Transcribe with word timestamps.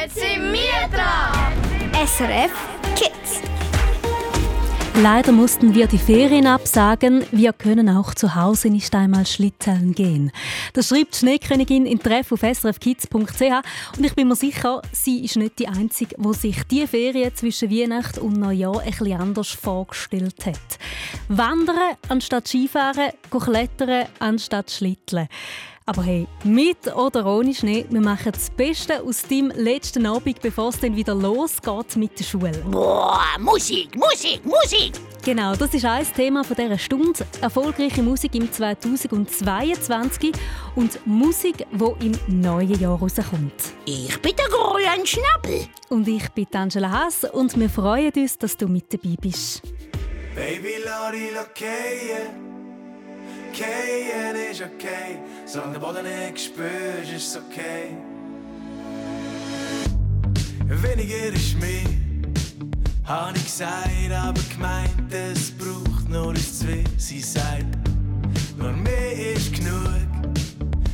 Jetzt 0.00 0.14
sind 0.14 0.52
wir 0.52 0.88
dran! 0.96 2.06
SRF 2.06 2.52
Kids. 2.94 3.42
Leider 5.02 5.30
mussten 5.30 5.74
wir 5.74 5.88
die 5.88 5.98
Ferien 5.98 6.46
absagen. 6.46 7.26
Wir 7.32 7.52
können 7.52 7.90
auch 7.90 8.14
zu 8.14 8.34
Hause 8.34 8.70
nicht 8.70 8.94
einmal 8.94 9.26
schlitteln 9.26 9.94
gehen. 9.94 10.32
Das 10.72 10.88
schreibt 10.88 11.16
Schneekönigin 11.16 11.84
in 11.84 11.98
Treff 11.98 12.32
auf 12.32 12.40
srfkids.ch 12.40 13.12
und 13.98 14.06
ich 14.06 14.14
bin 14.14 14.28
mir 14.28 14.36
sicher, 14.36 14.80
sie 14.90 15.22
ist 15.24 15.36
nicht 15.36 15.58
die 15.58 15.68
Einzige, 15.68 16.16
die 16.18 16.34
sich 16.34 16.62
die 16.64 16.86
Ferien 16.86 17.34
zwischen 17.34 17.70
Weihnachten 17.70 18.20
und 18.20 18.38
Neujahr 18.38 18.86
etwas 18.86 19.20
anders 19.20 19.48
vorgestellt 19.48 20.46
hat. 20.46 20.78
Wandern 21.28 21.96
anstatt 22.08 22.48
Skifahren, 22.48 23.10
klettern 23.30 24.06
anstatt 24.18 24.70
Schlitteln. 24.70 25.28
Aber 25.86 26.02
hey, 26.04 26.26
mit 26.44 26.94
oder 26.94 27.26
ohne 27.26 27.54
Schnee, 27.54 27.84
wir 27.88 28.00
machen 28.00 28.32
das 28.32 28.50
Beste 28.50 29.02
aus 29.02 29.22
deinem 29.22 29.50
letzten 29.56 30.06
Abend, 30.06 30.40
bevor 30.40 30.68
es 30.68 30.78
dann 30.78 30.94
wieder 30.94 31.14
losgeht 31.14 31.96
mit 31.96 32.18
der 32.18 32.24
Schule. 32.24 32.52
Boah, 32.70 33.24
Musik, 33.38 33.96
Musik, 33.96 34.44
Musik! 34.44 34.92
Genau, 35.24 35.54
das 35.54 35.74
ist 35.74 35.84
ein 35.84 36.06
Thema 36.14 36.42
dieser 36.44 36.78
Stunde. 36.78 37.26
Erfolgreiche 37.40 38.02
Musik 38.02 38.34
im 38.36 38.50
2022 38.50 40.32
und 40.76 41.06
Musik, 41.06 41.66
die 41.72 42.06
im 42.06 42.40
neuen 42.40 42.78
Jahr 42.78 42.98
rauskommt. 42.98 43.52
Ich 43.84 44.16
bin 44.22 44.32
der 44.36 44.48
grüne 44.48 45.06
Schnabel. 45.06 45.66
Und 45.88 46.08
ich 46.08 46.28
bin 46.30 46.46
Angela 46.54 46.90
Haas 46.90 47.24
und 47.24 47.58
wir 47.58 47.68
freuen 47.68 48.12
uns, 48.14 48.38
dass 48.38 48.56
du 48.56 48.68
mit 48.68 48.92
dabei 48.92 49.16
bist. 49.20 49.62
Baby, 50.34 50.76
Lori, 50.84 51.30
okay. 51.38 52.59
Gehen 53.60 54.36
ist 54.50 54.62
okay, 54.62 55.18
solange 55.44 55.74
der 55.74 55.80
Boden 55.80 56.04
nicht 56.04 56.46
spürst, 56.46 57.12
ist 57.14 57.26
es 57.26 57.36
okay. 57.36 57.94
Weniger 60.66 61.34
ist 61.34 61.60
mehr, 61.60 61.84
hab 63.04 63.36
ich 63.36 63.44
gesagt, 63.44 64.12
aber 64.14 64.40
gemeint, 64.54 65.12
es 65.12 65.50
braucht 65.50 66.08
nur 66.08 66.30
ein 66.30 66.36
zwei. 66.36 66.82
Sie 66.96 67.20
sagt, 67.20 67.66
nur 68.56 68.72
mehr 68.72 69.34
ist 69.34 69.52
genug. 69.52 70.08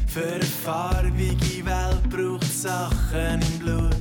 Für 0.09 0.27
eine 0.27 0.43
farbige 0.43 1.65
Welt 1.65 2.11
braucht 2.11 2.53
Sachen 2.53 3.43
im 3.43 3.59
Blut. 3.61 3.97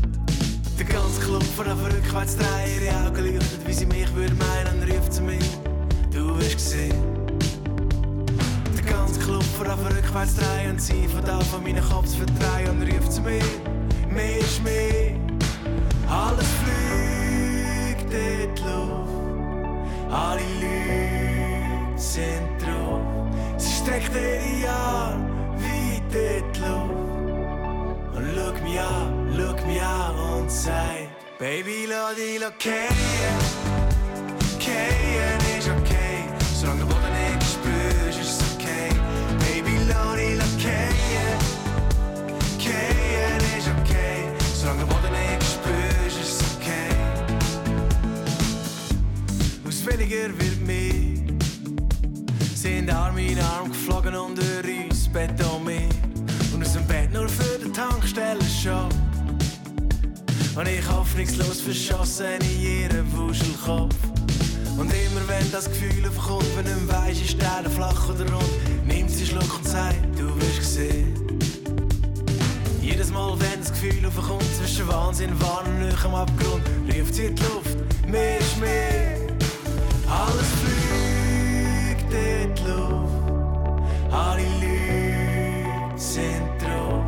Der 0.79 0.85
ganze 0.87 1.21
Club 1.21 1.43
von 1.55 1.65
der 1.65 1.75
rückwärts 1.75 2.35
drei 2.35 2.65
ihre 2.81 3.05
Augen 3.05 3.25
leuchtet, 3.25 3.67
wie 3.67 3.73
sie 3.73 3.85
mich 3.85 4.11
würde 4.15 4.33
meinen, 4.33 4.91
ruft 4.91 5.13
zu 5.13 5.21
mir, 5.21 5.37
du 6.11 6.35
wirst 6.39 6.55
gesehen 6.55 7.24
ganz 9.05 9.19
Club 9.19 9.43
vor 9.43 9.71
auf 9.71 9.79
rückwärts 9.85 10.35
drehen 10.35 10.79
sie 10.79 11.07
von 11.07 11.23
da 11.23 11.39
von 11.39 11.63
meinen 11.63 11.83
Kopf 11.89 12.09
verdrehen 12.15 12.69
und 12.69 12.91
ruft 12.91 13.13
zu 13.13 13.21
mir, 13.21 13.39
mehr 14.09 14.37
ist 14.39 14.63
mehr. 14.63 15.15
Alles 16.09 16.47
fliegt 16.63 18.11
in 18.13 18.55
die 18.55 18.61
Luft, 18.61 20.11
alle 20.11 20.41
Leute 20.61 21.99
sind 21.99 22.61
drauf. 22.61 23.01
Sie 23.57 23.73
streckt 23.73 24.11
ihre 24.15 24.69
Arme 24.71 25.29
weit 25.57 26.15
in 26.15 26.53
die 26.53 26.59
Luft 26.61 28.15
und 28.15 28.25
schau 28.35 28.63
mich 28.63 28.79
an, 28.79 29.33
schau 29.35 29.67
mich 29.67 29.81
an 29.81 30.15
und 30.15 30.51
sagt, 30.51 31.09
Baby, 31.37 31.85
lass 31.87 32.15
dich 32.15 32.39
gehen, 32.59 32.95
gehen 34.59 35.44
weniger 49.97 50.27
wird 50.39 50.61
mehr, 50.65 50.93
sind 52.53 52.89
Arm 52.91 53.17
in 53.17 53.39
Arm 53.39 53.69
geflogen 53.69 54.15
unter 54.15 54.41
uns, 54.63 55.07
Bett 55.07 55.31
um 55.53 55.63
mich 55.63 55.89
und 56.53 56.63
aus 56.63 56.73
dem 56.73 56.85
Bett 56.85 57.13
nur 57.13 57.29
für 57.29 57.59
den 57.59 57.71
Tankstellen-Shop. 57.71 58.93
Und 60.55 60.67
ich 60.67 60.89
hoffnungslos 60.89 61.61
verschossen 61.61 62.41
in 62.41 62.61
ihren 62.61 63.17
Wuschelkopf. 63.17 63.95
Und 64.77 64.91
immer 64.91 65.27
wenn 65.27 65.51
das 65.51 65.65
Gefühl 65.65 66.07
aufkommt, 66.07 66.45
wenn 66.57 66.65
du 66.65 66.93
weisst, 66.93 67.21
ist 67.21 67.41
der 67.41 67.69
flach 67.69 68.09
oder 68.09 68.29
rund, 68.31 68.85
nimmt 68.87 69.09
sie 69.09 69.25
Schluck 69.25 69.57
und 69.57 69.67
sagt, 69.67 69.97
du 70.17 70.27
wirst 70.35 70.57
gesehen. 70.57 71.13
Jedes 72.81 73.11
Mal, 73.11 73.33
wenn 73.39 73.59
das 73.59 73.71
Gefühl 73.71 74.05
aufkommt, 74.05 74.43
zwischen 74.57 74.87
Wahnsinn, 74.89 75.31
Wahn 75.39 75.67
und 75.67 75.79
Nähe 75.79 75.95
am 76.03 76.15
Abgrund, 76.15 76.63
ruft 76.87 77.15
sie 77.15 77.25
in 77.25 77.35
die 77.35 77.43
Luft, 77.43 77.77
mehr 78.07 78.39
ist 78.39 78.59
mehr. 78.59 79.24
Alles 80.15 80.49
fliegt 80.61 82.13
in 82.13 82.55
die 84.39 85.97
sind 85.97 86.51
drauf. 86.61 87.03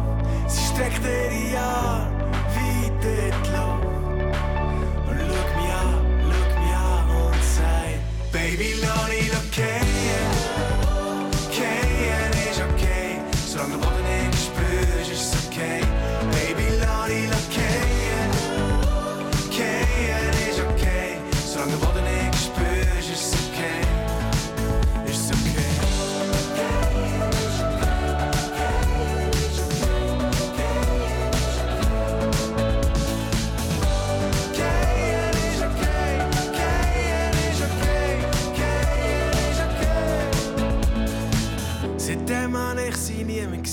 Sie 0.47 0.65
streckt 0.65 1.03
ihre 1.05 1.59
Arme 1.59 2.27
weit 2.55 3.05
in 3.05 3.35
und 5.07 5.17
schau 5.19 5.45
mich 5.57 5.73
an, 5.83 5.99
schau 6.21 6.45
mich 6.59 6.75
an 6.75 7.07
und 7.23 7.43
sagt, 7.55 8.01
Baby, 8.33 8.69
lass 8.81 9.09
dich 9.09 9.96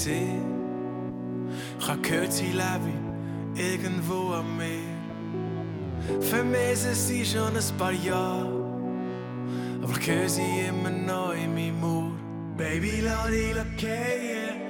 gesehen. 0.04 1.48
Ich 1.78 1.88
hab 1.88 2.03
gehört, 2.03 2.32
sie 2.32 2.53
lebe 2.53 2.92
irgendwo 3.54 4.34
am 4.34 4.56
Meer. 4.59 4.94
Vermisse 6.20 6.94
sie 6.94 7.25
schon 7.25 7.56
ein 7.56 7.78
paar 7.78 7.92
Jahre. 7.92 8.65
Aber 9.82 9.98
ich 9.98 10.10
höre 10.10 10.28
sie 10.28 10.66
immer 10.69 10.91
noch 10.91 11.32
in 11.32 11.54
meinem 11.54 11.82
Ohr. 11.82 12.12
Baby, 12.56 13.03
lass 13.03 13.28
dich 13.28 13.76
gehen. 13.76 14.60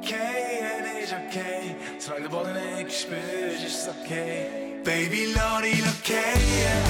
Gehen 0.00 1.02
ist 1.02 1.12
okay. 1.12 1.76
Solange 1.98 2.22
der 2.22 2.30
Boden 2.30 2.54
nicht 2.78 2.92
spürst, 2.92 3.64
ist 3.66 3.82
es 3.82 3.88
okay. 3.88 4.46
Baby, 4.84 5.28
lass 5.34 5.62
dich 5.62 6.02
gehen. 6.04 6.82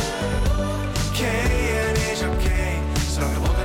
Gehen 1.17 1.97
ist 2.12 2.22
okay. 2.22 2.78
Solange 3.09 3.34
der 3.34 3.41
Boden 3.41 3.59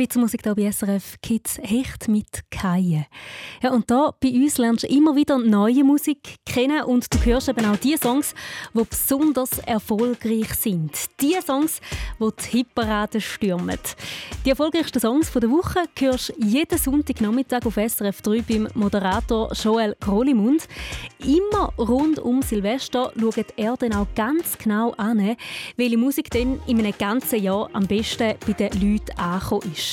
Schweizer 0.00 0.18
Musik 0.18 0.40
hier 0.44 0.54
bei 0.54 0.72
SRF 0.72 1.20
Kids 1.20 1.58
Hecht 1.62 2.08
mit 2.08 2.50
Kaie. 2.50 3.04
Ja, 3.62 3.70
und 3.70 3.90
da 3.90 4.14
bei 4.18 4.30
uns 4.30 4.56
lernst 4.56 4.84
du 4.84 4.86
immer 4.86 5.14
wieder 5.14 5.36
neue 5.36 5.84
Musik 5.84 6.36
kennen 6.46 6.84
und 6.84 7.12
du 7.12 7.22
hörst 7.22 7.50
eben 7.50 7.66
auch 7.66 7.76
die 7.76 7.98
Songs, 7.98 8.34
die 8.72 8.82
besonders 8.82 9.58
erfolgreich 9.58 10.54
sind. 10.54 10.92
Die 11.20 11.36
Songs, 11.44 11.82
die 12.18 12.30
die 12.30 12.48
Hitparade 12.48 13.20
stürmen. 13.20 13.76
Die 14.46 14.48
erfolgreichsten 14.48 15.00
Songs 15.00 15.30
der 15.32 15.50
Woche 15.50 15.80
hörst 15.98 16.30
du 16.30 16.46
jeden 16.46 16.78
Sonntagnachmittag 16.78 17.66
auf 17.66 17.74
SRF 17.74 18.22
3 18.22 18.40
beim 18.40 18.68
Moderator 18.72 19.52
Joel 19.52 19.94
Krolimund. 20.00 20.66
Immer 21.18 21.74
rund 21.76 22.18
um 22.20 22.40
Silvester 22.40 23.12
schaut 23.20 23.52
er 23.56 23.76
dann 23.76 23.92
auch 23.92 24.06
ganz 24.14 24.56
genau 24.56 24.92
an, 24.92 25.36
welche 25.76 25.98
Musik 25.98 26.30
dann 26.30 26.58
in 26.66 26.78
einem 26.78 26.94
ganzen 26.98 27.42
Jahr 27.42 27.68
am 27.74 27.86
besten 27.86 28.34
bei 28.46 28.54
den 28.54 28.72
Leuten 28.80 29.18
angekommen 29.18 29.72
ist. 29.74 29.89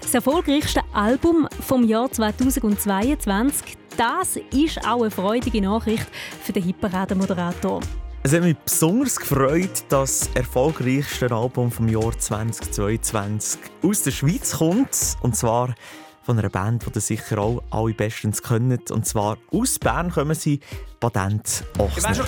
Das 0.00 0.14
erfolgreichste 0.14 0.80
Album 0.92 1.48
vom 1.66 1.84
Jahr 1.84 2.10
2022, 2.10 3.76
das 3.96 4.36
ist 4.52 4.86
auch 4.86 5.02
eine 5.02 5.10
freudige 5.10 5.62
Nachricht 5.62 6.06
für 6.42 6.52
den 6.52 6.64
Hitparaden-Moderator. 6.64 7.80
Es 8.22 8.34
hat 8.34 8.42
mich 8.42 8.56
besonders 8.58 9.16
gefreut, 9.16 9.84
dass 9.88 10.20
das 10.20 10.30
erfolgreichste 10.34 11.30
Album 11.30 11.70
vom 11.70 11.88
Jahr 11.88 12.18
2022 12.18 13.60
aus 13.82 14.02
der 14.02 14.10
Schweiz 14.10 14.58
kommt. 14.58 15.16
Und 15.22 15.36
zwar 15.36 15.74
von 16.22 16.38
einer 16.38 16.50
Band, 16.50 16.84
die 16.94 17.00
sicher 17.00 17.38
auch 17.38 17.62
alle 17.70 17.94
bestens 17.94 18.42
kennt. 18.42 18.90
Und 18.90 19.06
zwar 19.06 19.38
aus 19.52 19.78
Bern 19.78 20.10
kommen 20.10 20.34
sie, 20.34 20.60
Patent 21.00 21.64
Ochsner. 21.78 21.96
Ich 21.96 22.04
wär 22.04 22.14
schon 22.14 22.26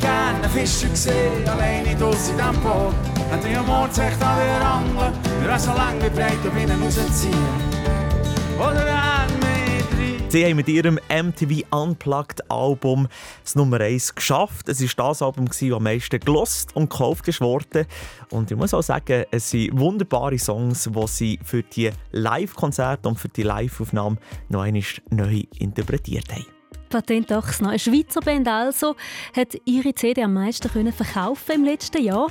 gerne 0.00 0.48
Fischer 0.50 0.88
gesehen, 0.88 1.48
alleine 1.48 1.96
draussen 1.96 2.32
in 2.32 2.36
diesem 2.36 2.62
Boot. 2.62 2.94
Hätte 3.30 3.48
ich 3.48 3.56
am 3.56 3.66
Mord 3.66 3.98
echt 3.98 4.22
an 4.22 4.38
der 4.38 4.70
Angel, 4.70 5.12
Sie 10.30 10.44
haben 10.44 10.56
mit 10.56 10.68
ihrem 10.68 11.00
MTV 11.08 11.64
Unplugged 11.70 12.48
Album 12.48 13.08
das 13.42 13.56
Nummer 13.56 13.80
1 13.80 14.14
geschafft. 14.14 14.68
Es 14.68 14.80
war 14.80 15.08
das 15.08 15.22
Album, 15.22 15.46
das 15.46 15.62
am 15.62 15.82
meisten 15.82 16.20
gelost 16.20 16.76
und 16.76 16.88
gekauft 16.88 17.40
wurde. 17.40 17.86
Und 18.30 18.50
ich 18.50 18.56
muss 18.56 18.72
auch 18.72 18.82
sagen, 18.82 19.24
es 19.32 19.50
sind 19.50 19.76
wunderbare 19.76 20.38
Songs, 20.38 20.84
die 20.84 21.06
sie 21.08 21.38
für 21.42 21.64
die 21.64 21.90
Live-Konzerte 22.12 23.08
und 23.08 23.18
für 23.18 23.28
die 23.28 23.42
Live-Aufnahmen 23.42 24.18
noch 24.48 24.60
einmal 24.60 24.82
neu 25.10 25.42
interpretiert 25.58 26.30
haben. 26.30 26.59
Patent 26.90 27.30
Ochsner, 27.30 27.70
eine 27.70 27.78
Schweizer 27.78 28.20
Band 28.20 28.48
also, 28.48 28.96
hat 29.34 29.56
ihre 29.64 29.94
CD 29.94 30.22
am 30.22 30.34
meisten 30.34 30.70
können 30.70 30.92
verkaufen 30.92 31.54
im 31.54 31.64
letzten 31.64 32.02
Jahr. 32.02 32.26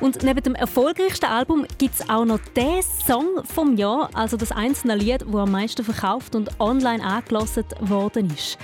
Und 0.00 0.22
neben 0.22 0.42
dem 0.42 0.54
erfolgreichsten 0.54 1.26
Album 1.26 1.66
gibt 1.76 1.94
es 1.94 2.08
auch 2.08 2.24
noch 2.24 2.40
den 2.56 2.82
Song 3.06 3.44
vom 3.44 3.76
Jahr, 3.76 4.10
also 4.14 4.36
das 4.36 4.50
einzelne 4.50 4.96
Lied, 4.96 5.22
das 5.26 5.34
am 5.34 5.50
meisten 5.50 5.84
verkauft 5.84 6.34
und 6.34 6.58
online 6.58 7.04
angelassen 7.04 7.64
worden 7.80 8.32
ist. 8.34 8.58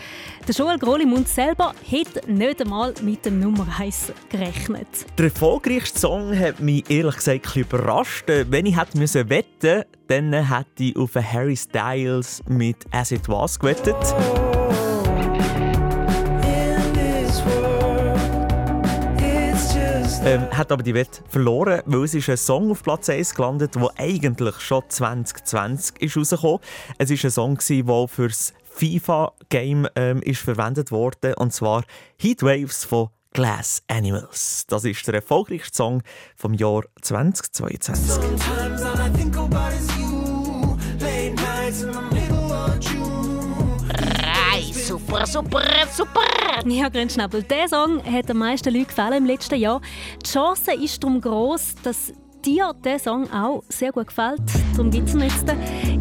Der 0.49 0.55
Joel 0.55 0.79
Grolimund 0.79 1.29
selber 1.29 1.75
hat 1.91 2.29
nicht 2.29 2.61
einmal 2.61 2.95
mit 3.03 3.25
dem 3.25 3.41
Nummer 3.41 3.67
1 3.79 4.13
gerechnet. 4.31 4.89
Der 5.19 5.27
erfolgreichste 5.27 5.99
Song 5.99 6.39
hat 6.39 6.61
mich 6.61 6.89
ehrlich 6.91 7.17
gesagt 7.17 7.55
ein 7.55 7.63
überrascht. 7.63 8.25
Wenn 8.29 8.67
ich 8.67 8.79
hätte 8.79 8.99
müssen 8.99 9.29
wetten, 9.29 9.85
dann 10.09 10.33
hätte 10.33 10.85
ich 10.85 10.97
auf 10.97 11.15
Harry 11.15 11.57
Styles 11.57 12.43
mit 12.49 12.77
As 12.91 13.11
It 13.13 13.29
Was 13.29 13.59
gewettet. 13.59 13.97
Ähm, 20.27 20.49
hat 20.51 20.73
aber 20.73 20.83
die 20.83 20.95
Wette 20.95 21.23
verloren, 21.29 21.83
weil 21.85 22.05
es 22.05 22.15
ist 22.15 22.31
ein 22.31 22.39
Song 22.39 22.71
auf 22.71 22.83
Platz 22.83 23.11
1 23.11 23.35
gelandet, 23.35 23.75
der 23.75 23.91
eigentlich 23.99 24.59
schon 24.59 24.83
2020 24.89 26.01
ist 26.01 26.17
rausgekommen. 26.17 26.61
Es 26.97 27.11
war 27.11 27.25
ein 27.25 27.31
Song, 27.31 27.59
der 27.69 28.09
für 28.09 28.29
das 28.29 28.55
FIFA-Game 28.71 29.87
ähm, 29.97 30.23
verwendet 30.35 30.91
wurde, 30.91 31.37
und 31.37 31.53
zwar 31.53 31.85
Heatwaves 32.19 32.85
von 32.85 33.11
Glass 33.35 33.83
Animals. 33.87 34.65
Das 34.67 34.87
ist 34.87 35.07
der 35.07 35.15
erfolgreichste 35.17 35.77
Song 35.77 36.03
vom 36.37 36.55
Jahr 36.55 36.85
2022 37.03 38.84
super, 45.15 45.27
super, 45.27 45.63
super. 45.93 46.21
Ja, 46.67 46.89
Grenzschnabel, 46.89 47.43
dieser 47.45 47.69
Song 47.69 48.03
hat 48.05 48.29
den 48.29 48.37
meisten 48.37 48.73
Leuten 48.75 48.89
gefallen 48.89 49.19
im 49.19 49.27
letzten 49.27 49.57
Jahr. 49.57 49.81
Die 50.25 50.29
Chance 50.29 50.75
ist 50.75 51.03
darum 51.03 51.21
groß, 51.21 51.77
dass 51.83 52.13
dir 52.45 52.75
dieser 52.85 52.99
Song 52.99 53.33
auch 53.33 53.63
sehr 53.69 53.93
gut 53.93 54.09
gefällt. 54.09 54.43
Darum 54.73 54.91
gibt 54.91 55.09
es 55.09 55.15
ihn 55.15 55.21
jetzt 55.21 55.47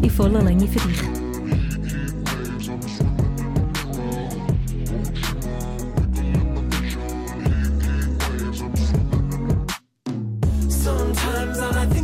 in 0.02 0.10
voller 0.10 0.42
Länge 0.42 0.66
für 0.66 0.80
dich. 0.88 1.00
Sometimes 10.68 11.58
all 11.60 11.76
I 11.76 11.86
think 11.86 12.03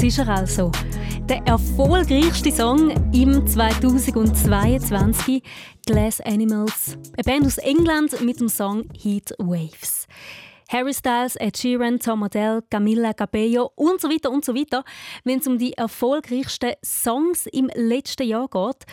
Das 0.00 0.08
ist 0.08 0.18
er 0.18 0.28
also. 0.30 0.72
der 1.28 1.42
erfolgreichste 1.46 2.50
Song 2.50 2.88
im 3.12 3.46
2022. 3.46 5.42
Glass 5.84 6.22
Animals, 6.22 6.96
eine 7.18 7.22
Band 7.22 7.44
aus 7.44 7.58
England 7.58 8.18
mit 8.22 8.40
dem 8.40 8.48
Song 8.48 8.84
Heat 8.98 9.34
Waves. 9.36 10.06
Harry 10.70 10.94
Styles, 10.94 11.36
Ed 11.36 11.58
Sheeran, 11.58 11.98
Tom 11.98 12.22
Odell, 12.22 12.62
Camilla 12.70 13.12
Cabello 13.12 13.72
und 13.74 14.00
so 14.00 14.08
weiter 14.08 14.30
und 14.30 14.42
so 14.42 14.54
weiter. 14.54 14.84
Wenn 15.24 15.40
es 15.40 15.46
um 15.46 15.58
die 15.58 15.74
erfolgreichsten 15.74 16.72
Songs 16.82 17.44
im 17.52 17.70
letzten 17.74 18.26
Jahr 18.26 18.48
geht, 18.48 18.86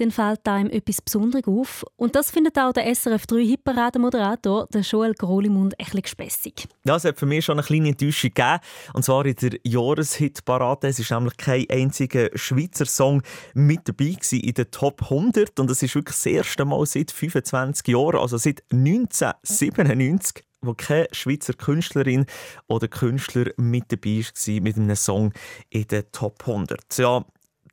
dann 0.00 0.10
fällt 0.10 0.48
einem 0.48 0.70
etwas 0.70 1.02
Besonderes 1.02 1.46
auf. 1.46 1.84
Und 1.96 2.14
das 2.14 2.30
findet 2.30 2.58
auch 2.58 2.72
der 2.72 2.92
SRF 2.94 3.26
3 3.26 3.44
Hitparade-Moderator, 3.44 4.68
Joel 4.80 5.14
Grolimund, 5.14 5.74
ein 5.78 5.84
bisschen 5.84 6.02
gespässig. 6.02 6.68
Ja, 6.84 6.96
es 6.96 7.04
hat 7.04 7.18
für 7.18 7.26
mich 7.26 7.44
schon 7.44 7.58
eine 7.58 7.66
kleine 7.66 7.88
Enttäuschung 7.88 8.30
gegeben. 8.30 8.60
Und 8.94 9.04
zwar 9.04 9.26
in 9.26 9.34
der 9.36 9.58
Jahreshitparade. 9.64 10.88
Es 10.88 10.98
ist 10.98 11.10
nämlich 11.10 11.36
kein 11.36 11.66
einziger 11.70 12.30
Schweizer 12.34 12.86
Song 12.86 13.22
mit 13.54 13.88
dabei 13.88 14.16
in 14.32 14.54
den 14.54 14.70
Top 14.70 15.02
100. 15.02 15.60
Und 15.60 15.70
das 15.70 15.82
ist 15.82 15.94
wirklich 15.94 16.16
das 16.16 16.26
erste 16.26 16.64
Mal 16.64 16.84
seit 16.86 17.10
25 17.10 17.88
Jahren, 17.88 18.16
also 18.16 18.38
seit 18.38 18.62
1997 18.72 20.44
wo 20.62 20.74
keine 20.74 21.08
Schweizer 21.12 21.54
Künstlerin 21.54 22.26
oder 22.68 22.86
Künstler 22.86 23.46
mit 23.56 23.84
dabei 23.90 24.22
war 24.22 24.60
mit 24.60 24.76
einem 24.76 24.94
Song 24.94 25.32
in 25.70 25.88
den 25.88 26.04
Top 26.12 26.46
100. 26.46 26.98
Ja, 26.98 27.24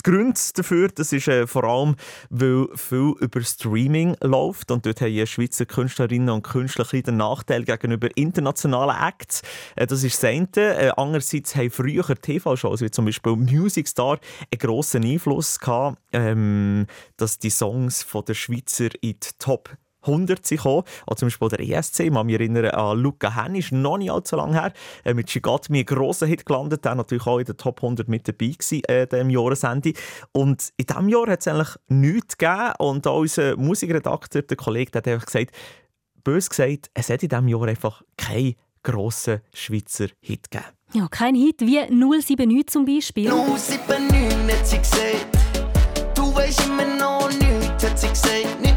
Gründe 0.08 0.40
dafür 0.56 0.88
das 0.88 1.12
ist 1.12 1.28
äh, 1.28 1.46
vor 1.48 1.66
allem, 1.66 1.98
weil 2.30 2.68
viel 2.76 3.14
über 3.20 3.42
Streaming 3.42 4.16
läuft 4.22 4.72
und 4.72 4.86
dort 4.86 5.02
haben 5.02 5.28
Schweizer 5.28 5.66
Künstlerinnen 5.66 6.30
und 6.30 6.44
Künstler 6.44 6.86
den 6.86 7.18
Nachteil 7.18 7.66
gegenüber 7.66 8.08
internationalen 8.16 8.96
Acts. 8.96 9.42
Äh, 9.76 9.86
das 9.86 10.06
ist 10.06 10.24
das 10.24 10.30
eine. 10.30 10.48
Äh, 10.56 10.92
andererseits 10.96 11.58
haben 11.58 11.72
früher 11.72 12.06
TV-Shows 12.06 12.80
wie 12.80 12.90
zum 12.90 13.04
Beispiel 13.04 13.36
Music 13.36 13.90
Star 13.90 14.18
einen 14.50 14.60
grossen 14.60 15.04
Einfluss 15.04 15.60
gehabt, 15.60 15.98
ähm, 16.14 16.88
dass 17.18 17.40
die 17.40 17.50
Songs 17.50 18.02
von 18.02 18.24
der 18.24 18.36
Schweizer 18.36 18.88
in 19.02 19.20
die 19.20 19.30
Top 19.40 19.76
100 20.08 20.46
sind 20.46 20.58
gekommen. 20.58 20.84
Auch 21.06 21.16
zum 21.16 21.28
Beispiel 21.28 21.50
der 21.50 21.60
ESC. 21.60 22.00
Ich 22.02 22.14
kann 22.14 22.26
mich 22.26 22.36
erinnern 22.36 22.66
an 22.72 22.98
Luca 23.00 23.36
Hennisch, 23.36 23.72
noch 23.72 23.98
nicht 23.98 24.12
allzu 24.12 24.36
lange 24.36 24.60
her. 24.60 24.74
Äh, 25.04 25.14
mit 25.14 25.30
«She 25.30 25.40
Got 25.40 25.70
Me» 25.70 25.80
ein 25.80 25.86
grosser 25.86 26.26
Hit 26.26 26.46
gelandet. 26.46 26.86
Der 26.86 26.96
natürlich 26.96 27.28
auch 27.28 27.40
in 27.40 27.46
der 27.46 27.58
Top 27.58 27.84
100 27.84 28.08
mit 28.08 28.28
dabei 28.28 28.48
gewesen, 28.48 28.84
äh, 28.86 29.08
dem 29.08 29.30
Jahresende. 29.30 29.94
Und 30.32 30.72
in 30.78 30.86
diesem 30.86 31.10
Jahr 31.10 31.28
hat 31.28 31.42
es 31.42 31.48
eigentlich 31.48 31.76
nichts 31.88 32.38
gegeben. 32.38 32.74
Und 32.80 33.08
auch 33.08 33.20
unser 33.20 33.58
Musikredakteur, 33.58 34.42
der 34.42 34.58
Kollege, 34.58 34.92
der 34.92 35.00
hat 35.00 35.08
einfach 35.08 35.26
gesagt, 35.26 35.52
bös 36.24 36.50
gesagt, 36.50 36.90
es 36.94 37.10
hat 37.10 37.24
in 37.24 37.30
diesem 37.30 37.48
Jahr 37.48 37.64
einfach 37.64 38.02
keinen 38.18 38.56
grossen 38.84 39.42
Schweizer 39.54 40.08
Hit 40.22 40.50
gegeben. 40.50 40.72
Ja, 40.94 41.08
kein 41.10 41.36
Hit 41.36 41.62
wie 41.62 41.80
079 41.90 42.68
zum 42.68 42.86
Beispiel. 42.86 43.30
079 43.30 44.58
hat 44.58 44.68
sie 44.68 44.78
gesagt, 44.78 45.38
du 46.16 46.34
weißt 46.34 46.66
immer 46.66 46.86
noch 46.96 47.30
nichts, 47.30 47.84
hat 47.84 48.00
sie 48.00 48.08
gesagt, 48.08 48.62
nicht 48.62 48.77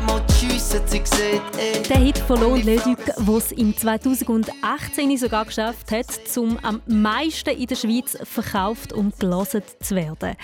der 0.73 1.99
Hit 1.99 2.19
von 2.19 2.41
Lohn 2.41 2.62
Leduc, 2.62 3.05
den 3.05 3.37
es 3.37 3.50
im 3.50 3.77
2018 3.77 5.17
sogar 5.17 5.45
geschafft 5.45 5.91
hat, 5.91 6.07
zum 6.29 6.59
am 6.62 6.81
meisten 6.87 7.50
in 7.50 7.67
der 7.67 7.75
Schweiz 7.75 8.17
verkauft 8.23 8.93
und 8.93 9.19
gelesen 9.19 9.62
zu 9.81 9.97
werden. 9.97 10.37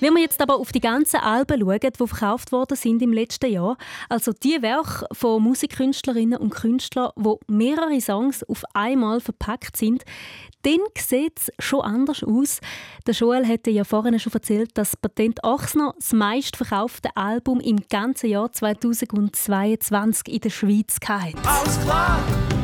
Wenn 0.00 0.12
wir 0.12 0.20
jetzt 0.20 0.42
aber 0.42 0.56
auf 0.56 0.72
die 0.72 0.80
ganzen 0.80 1.20
Alben 1.20 1.58
schauen, 1.58 1.80
die 1.80 2.06
verkauft 2.06 2.52
worden 2.52 2.76
sind 2.76 3.00
im 3.00 3.14
letzten 3.14 3.50
Jahr, 3.50 3.78
also 4.10 4.32
die 4.32 4.60
Werke 4.60 5.06
von 5.12 5.42
Musikkünstlerinnen 5.42 6.38
und 6.38 6.50
Künstlern, 6.50 7.12
wo 7.16 7.40
mehrere 7.46 7.98
Songs 8.00 8.44
auf 8.44 8.62
einmal 8.74 9.20
verpackt 9.20 9.78
sind, 9.78 10.04
dann 10.66 10.80
sieht 10.98 11.38
es 11.38 11.52
schon 11.58 11.80
anders 11.82 12.24
aus. 12.24 12.60
Der 13.06 13.14
Joel 13.14 13.46
hatte 13.46 13.70
ja 13.70 13.84
vorhin 13.84 14.18
schon 14.18 14.32
erzählt, 14.32 14.70
dass 14.74 14.96
Patent 14.96 15.44
Ochsner 15.44 15.94
das 15.96 16.12
meistverkaufte 16.12 17.10
Album 17.16 17.60
im 17.60 17.78
ganzen 17.88 18.30
Jahr 18.30 18.52
2022 18.52 20.34
in 20.34 20.40
der 20.40 20.50
Schweiz 20.50 20.98
hatte. 21.00 21.38
Alles 21.44 21.80
klar, 21.82 22.18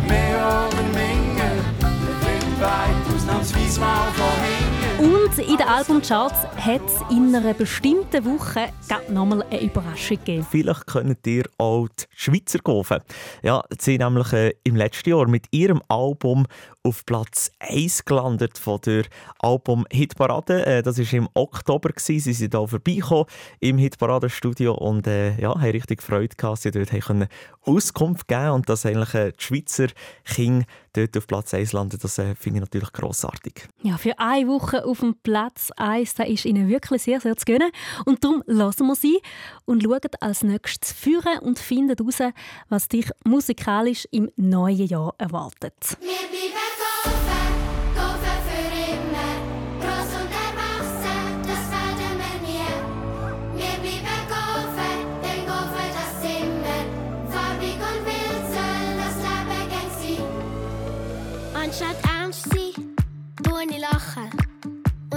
mehr 0.08 0.68
oder 0.68 0.82
minder, 0.82 1.52
wir 1.78 2.60
weit 2.60 3.14
ausnahmsweise 3.14 3.80
mal 3.80 4.10
von 4.12 4.44
hinten. 4.44 4.51
Und 5.22 5.38
in 5.38 5.56
den 5.56 5.68
Albumcharts 5.68 6.46
hat 6.56 6.80
es 6.84 7.00
in 7.10 7.34
einer 7.34 7.54
bestimmten 7.54 8.24
Woche 8.24 8.70
nochmal 9.08 9.44
eine 9.50 9.62
Überraschung 9.62 10.16
gegeben. 10.18 10.46
Vielleicht 10.50 10.86
könnt 10.86 11.24
ihr 11.26 11.44
auch 11.58 11.86
die 11.88 12.04
Schweizer 12.16 12.58
kaufen. 12.58 12.98
Ja, 13.42 13.62
sie 13.78 13.92
sind 13.92 14.00
nämlich 14.00 14.32
äh, 14.32 14.54
im 14.64 14.74
letzten 14.74 15.10
Jahr 15.10 15.28
mit 15.28 15.46
ihrem 15.52 15.80
Album 15.86 16.46
auf 16.82 17.06
Platz 17.06 17.52
1 17.60 18.04
gelandet 18.04 18.58
von 18.58 18.80
der 18.80 19.04
Album-Hitparade. 19.38 20.66
Äh, 20.66 20.82
das 20.82 20.98
war 20.98 21.12
im 21.12 21.28
Oktober. 21.34 21.90
Gewesen. 21.90 22.20
Sie 22.20 22.32
sind 22.32 22.54
hier 22.54 22.66
vorbeigekommen 22.66 23.26
im 23.60 23.78
Hitparadenstudio 23.78 24.74
und 24.74 25.06
äh, 25.06 25.40
ja, 25.40 25.54
haben 25.54 25.70
richtig 25.70 26.02
Freude 26.02 26.34
gehabt. 26.34 26.62
Sie 26.62 26.70
dort 26.72 26.90
können 26.90 27.28
Auskunft 27.64 28.26
geben 28.26 28.50
und 28.50 28.68
dass 28.68 28.86
eigentlich 28.86 29.14
äh, 29.14 29.32
die 29.32 29.42
Schweizer 29.42 29.86
King 30.24 30.64
dort 30.92 31.16
auf 31.16 31.26
Platz 31.26 31.54
1 31.54 31.72
landen, 31.72 31.98
das 32.00 32.18
äh, 32.18 32.34
finde 32.34 32.58
ich 32.58 32.60
natürlich 32.62 32.92
grossartig. 32.92 33.68
Ja, 33.82 33.96
für 33.98 34.18
eine 34.18 34.48
Woche 34.48 34.84
auf 34.84 35.00
dem 35.00 35.14
Platz 35.22 35.70
1, 35.76 36.14
da 36.14 36.24
ist 36.24 36.44
Ihnen 36.44 36.68
wirklich 36.68 37.02
sehr, 37.02 37.20
sehr 37.20 37.36
zu 37.36 37.44
gönnen. 37.44 37.70
Und 38.04 38.24
darum 38.24 38.42
lassen 38.46 38.86
wir 38.86 38.94
sie 38.94 39.20
und 39.64 39.82
schauen 39.82 40.00
als 40.20 40.42
nächstes 40.42 40.92
führen 40.92 41.38
und 41.40 41.58
finden 41.58 41.96
heraus, 41.96 42.32
was 42.68 42.88
dich 42.88 43.10
musikalisch 43.24 44.06
im 44.10 44.30
neuen 44.36 44.86
Jahr 44.86 45.14
erwartet. 45.18 45.96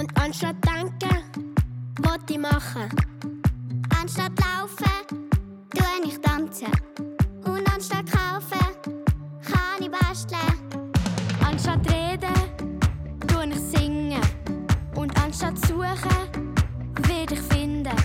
Und 0.06 0.22
anstatt 0.22 0.56
denken, 0.64 1.54
was 2.00 2.18
ich 2.30 2.38
machen. 2.38 2.88
Anstatt 4.00 4.32
laufen, 4.38 5.28
tue 5.74 6.06
ich 6.06 6.20
tanzen. 6.20 6.70
Und 7.44 7.68
anstatt 7.74 8.06
kaufen, 8.12 8.66
kann 9.42 9.80
ich 9.80 9.90
basteln. 9.90 10.38
Anstatt 11.44 11.80
reden, 11.90 12.34
tue 13.26 13.46
ich 13.48 13.58
singen. 13.58 14.20
Und 14.94 15.20
anstatt 15.20 15.58
suchen, 15.66 16.54
will 17.08 17.26
ich 17.32 17.40
finden. 17.40 17.96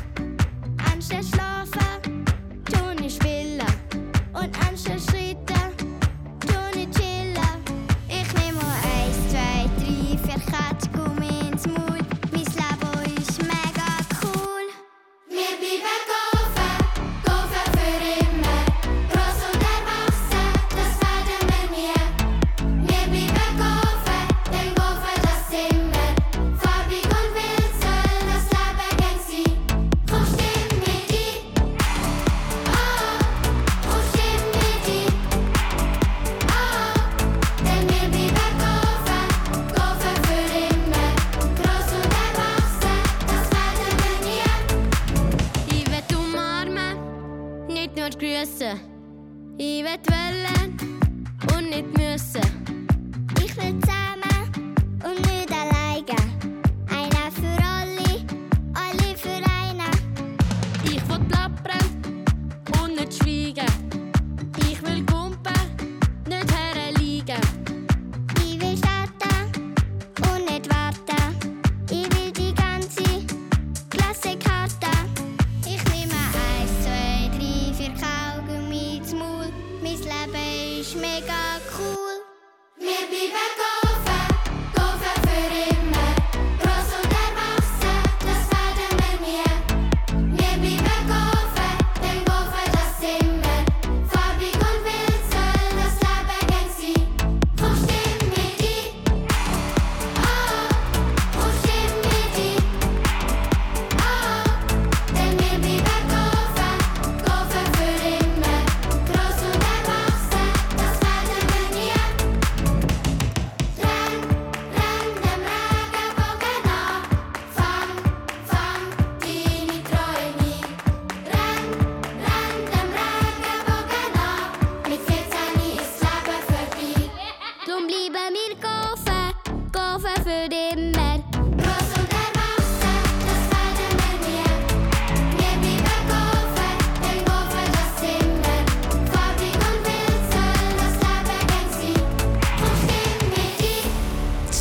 Anstatt 0.92 1.26
schlafen, 1.26 2.26
tue 2.66 3.06
ich 3.06 3.14
spielen. 3.16 3.62
Und 4.34 4.58
anstatt 4.68 5.02
schreiten, 5.02 5.31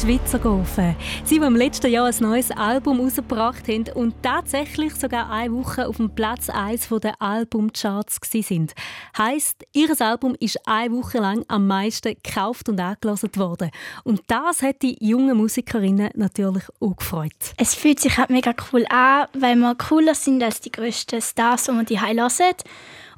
Herzogofen. 0.07 0.97
Sie, 1.25 1.39
die 1.39 1.45
im 1.45 1.57
letzten 1.57 1.91
Jahr 1.91 2.07
ein 2.07 2.15
neues 2.21 2.51
Album 2.51 2.99
herausgebracht 2.99 3.69
haben 3.69 3.85
und 3.95 4.15
tatsächlich 4.23 4.95
sogar 4.95 5.31
eine 5.31 5.53
Woche 5.53 5.87
auf 5.87 5.97
dem 5.97 6.15
Platz 6.15 6.49
1 6.49 6.89
der 7.03 7.21
Albumcharts 7.21 8.19
sind. 8.31 8.75
Heißt, 9.19 9.65
ihr 9.73 10.01
Album 10.01 10.37
ist 10.41 10.59
eine 10.67 10.95
Woche 10.95 11.19
lang 11.19 11.45
am 11.49 11.67
meisten 11.67 12.15
gekauft 12.15 12.69
und 12.69 12.81
angelassen 12.81 13.31
worden. 13.37 13.71
Und 14.05 14.23
das 14.29 14.63
hat 14.63 14.83
die 14.83 14.97
jungen 15.01 15.37
Musikerinnen 15.37 16.11
natürlich 16.15 16.65
auch 16.81 16.97
gefreut. 16.97 17.55
Es 17.57 17.75
fühlt 17.75 18.01
sich 18.01 18.17
halt 18.17 18.31
mega 18.31 18.55
cool 18.73 18.87
an, 18.89 19.27
weil 19.35 19.57
wir 19.57 19.75
cooler 19.75 20.15
sind 20.15 20.43
als 20.43 20.61
die 20.61 20.73
grössten 20.73 21.21
Stars, 21.21 21.65
die 21.65 21.73
man 21.73 21.87
die 21.87 22.01
hören. 22.01 22.55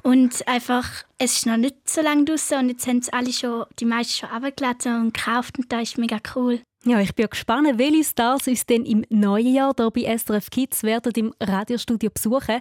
Und 0.03 0.45
einfach, 0.49 0.89
es 1.17 1.37
ist 1.37 1.45
noch 1.45 1.55
nicht 1.55 1.89
so 1.89 2.01
lange 2.01 2.25
draußen 2.25 2.57
und 2.57 2.69
jetzt 2.69 2.85
haben 2.87 2.97
es 2.97 3.09
alle 3.09 3.31
schon, 3.31 3.65
die 3.79 3.85
meisten 3.85 4.27
schon 4.27 4.29
abgeladen 4.29 4.99
und 4.99 5.13
gekauft 5.13 5.57
und 5.57 5.71
das 5.71 5.83
ist 5.83 5.97
mega 5.97 6.17
cool. 6.35 6.59
Ja, 6.85 6.99
ich 6.99 7.15
bin 7.15 7.29
gespannt, 7.29 7.77
welche 7.77 8.03
Stars 8.03 8.45
uns 8.45 8.65
denn 8.65 8.83
im 8.83 9.05
neuen 9.07 9.53
Jahr 9.53 9.73
hier 9.77 9.89
bei 9.89 10.17
SRF 10.17 10.49
Kids 10.49 10.83
werden 10.83 11.13
im 11.15 11.33
Radiostudio 11.39 12.09
besuchen. 12.09 12.59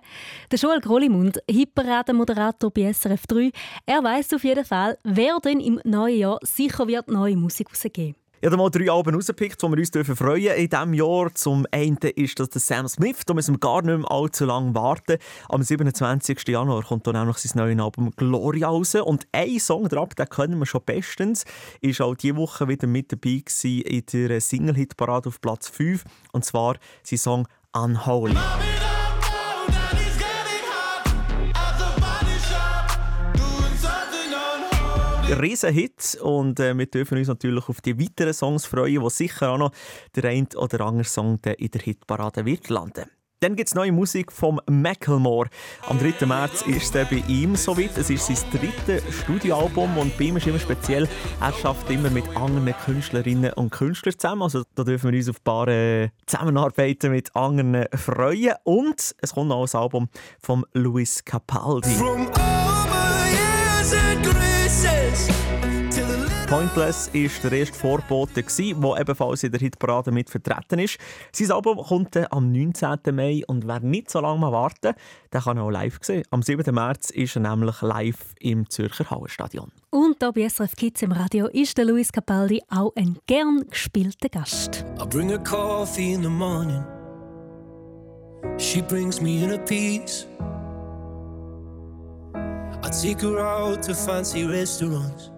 Der 0.49 0.59
Joel 0.61 0.81
Grollimund, 0.81 1.41
Hitparade-Moderator 1.51 2.71
bei 2.71 2.93
SRF 2.93 3.27
3, 3.27 3.51
er 3.85 4.05
weiß 4.05 4.35
auf 4.35 4.45
jeden 4.45 4.65
Fall, 4.65 4.97
wer 5.03 5.41
denn 5.41 5.59
im 5.59 5.81
neuen 5.83 6.19
Jahr 6.19 6.39
sicher 6.43 6.87
wird 6.87 7.09
neue 7.09 7.37
Musik 7.37 7.71
rausgeben 7.71 8.22
ich 8.45 8.47
habe 8.47 8.57
mal 8.57 8.71
drei 8.71 8.91
Alben 8.91 9.15
rausgepickt, 9.15 9.63
die 9.63 9.67
wir 9.69 9.79
uns 9.79 9.91
freuen 9.91 10.43
dürfen 10.43 10.57
in 10.57 10.69
diesem 10.69 10.95
Jahr. 10.95 11.33
Zum 11.33 11.65
einen 11.71 11.97
ist 11.99 12.41
das 12.41 12.51
der 12.51 12.61
Sam 12.61 12.89
Smith, 12.89 13.21
da 13.25 13.35
müssen 13.35 13.55
wir 13.55 13.61
gar 13.61 13.83
nicht 13.83 13.99
mehr 13.99 14.11
allzu 14.11 14.47
lange 14.47 14.75
warten. 14.75 15.19
Am 15.49 15.63
27. 15.63 16.49
Januar 16.49 16.83
kommt 16.83 17.07
dann 17.07 17.15
nämlich 17.15 17.37
sein 17.37 17.63
neues 17.63 17.79
Album 17.79 18.11
Gloria 18.17 18.67
raus. 18.67 18.97
Und 18.97 19.29
ein 19.31 19.61
Song 19.61 19.89
drauf, 19.89 20.09
den 20.17 20.29
kennen 20.29 20.59
wir 20.59 20.67
schon 20.67 20.83
bestens, 20.85 21.45
ist 21.83 22.01
auch 22.01 22.17
diese 22.17 22.35
Woche 22.35 22.67
wieder 22.67 22.89
mit 22.89 23.13
dabei 23.13 23.45
in 23.63 24.07
der 24.07 24.41
Single-Hit-Parade 24.41 25.29
auf 25.29 25.41
Platz 25.41 25.69
5. 25.69 26.03
Und 26.33 26.45
zwar 26.45 26.79
sein 27.05 27.19
Song 27.19 27.49
Unholy. 27.73 28.35
Riesenhit 35.29 36.19
und 36.23 36.61
äh, 36.61 36.77
wir 36.77 36.87
dürfen 36.87 37.19
uns 37.19 37.29
natürlich 37.29 37.69
auf 37.69 37.81
die 37.81 37.99
weiteren 37.99 38.35
Songs 38.35 38.67
freuen, 38.67 39.03
wo 39.03 39.09
sicher 39.09 39.51
auch 39.51 39.59
noch 39.59 39.73
der 40.15 40.25
ein 40.25 40.49
oder 40.57 40.81
andere 40.83 41.05
Song 41.05 41.39
in 41.57 41.71
der 41.71 41.81
Hitparade 41.81 42.45
wird 42.45 42.69
landen. 42.69 43.05
Dann 43.43 43.57
gibt 43.57 43.69
es 43.69 43.75
neue 43.75 43.91
Musik 43.91 44.31
vom 44.31 44.61
Macklemore. 44.71 45.49
Am 45.89 45.99
3. 45.99 46.27
März 46.27 46.63
ist 46.63 46.95
es 46.95 47.09
bei 47.09 47.25
ihm 47.27 47.57
soweit. 47.57 47.99
Es 47.99 48.09
ist 48.09 48.27
sein 48.27 48.37
drittes 48.53 49.03
Studioalbum 49.23 49.99
und 49.99 50.17
bei 50.17 50.25
ihm 50.27 50.37
ist 50.37 50.47
immer 50.47 50.61
speziell, 50.61 51.09
er 51.41 51.53
schafft 51.53 51.91
immer 51.91 52.09
mit 52.09 52.25
anderen 52.37 52.73
Künstlerinnen 52.85 53.53
und 53.55 53.73
Künstlern 53.73 54.17
zusammen. 54.17 54.43
Also 54.43 54.63
da 54.77 54.85
dürfen 54.85 55.11
wir 55.11 55.19
uns 55.19 55.29
auf 55.29 55.39
ein 55.39 55.45
paar 55.45 55.67
äh, 55.67 56.11
Zusammenarbeiten 56.25 57.11
mit 57.11 57.35
anderen 57.35 57.87
freuen. 57.97 58.55
Und 58.63 59.13
es 59.19 59.35
kommt 59.35 59.49
noch 59.49 59.67
ein 59.67 59.81
Album 59.81 60.09
von 60.41 60.65
Luis 60.73 61.25
Capaldi. 61.25 61.91
From 61.91 62.29
Pointless 66.53 67.11
war 67.15 67.51
der 67.51 67.61
erste 67.61 67.75
Vorbote, 67.75 68.43
der 68.43 69.01
ebenfalls 69.01 69.43
in 69.43 69.53
der 69.53 69.61
Hitparade 69.61 70.13
mit 70.13 70.29
vertreten 70.29 70.81
ist. 70.81 70.99
Sein 71.33 71.51
Album 71.51 71.79
kommt 71.79 72.15
am 72.31 72.53
19. 72.53 72.99
Mai 73.11 73.43
und 73.47 73.67
wer 73.67 73.81
nicht 73.81 74.11
so 74.11 74.21
lange 74.21 74.41
mal 74.41 74.53
warten 74.53 74.93
der 75.33 75.41
kann 75.41 75.59
auch 75.59 75.71
live 75.71 75.99
sehen. 76.03 76.25
Am 76.31 76.43
7. 76.43 76.75
März 76.75 77.09
ist 77.09 77.37
er 77.37 77.41
nämlich 77.41 77.81
live 77.81 78.35
im 78.39 78.69
Zürcher 78.69 79.09
Hallenstadion. 79.09 79.73
Und 79.89 80.17
hier 80.21 80.33
bei 80.33 80.47
SRF 80.47 80.77
Kids 80.77 81.01
im 81.01 81.13
Radio 81.13 81.47
ist 81.47 81.79
der 81.79 81.87
Luis 81.87 82.13
Capaldi 82.13 82.61
auch 82.69 82.93
ein 82.97 83.17
gern 83.27 83.65
gespielter 83.71 84.29
Gast. 84.29 84.85
I 85.01 85.07
bring 85.07 85.31
her 85.31 85.39
coffee 85.39 86.13
in 86.13 86.23
the 86.23 86.29
morning 86.29 86.85
She 88.59 88.83
brings 88.83 89.23
me 89.23 89.43
in 89.43 89.53
a 89.53 89.59
piece 89.59 90.27
I 92.35 92.91
take 92.91 93.23
her 93.23 93.39
out 93.39 93.83
to 93.85 93.95
fancy 93.95 94.45
restaurants 94.45 95.32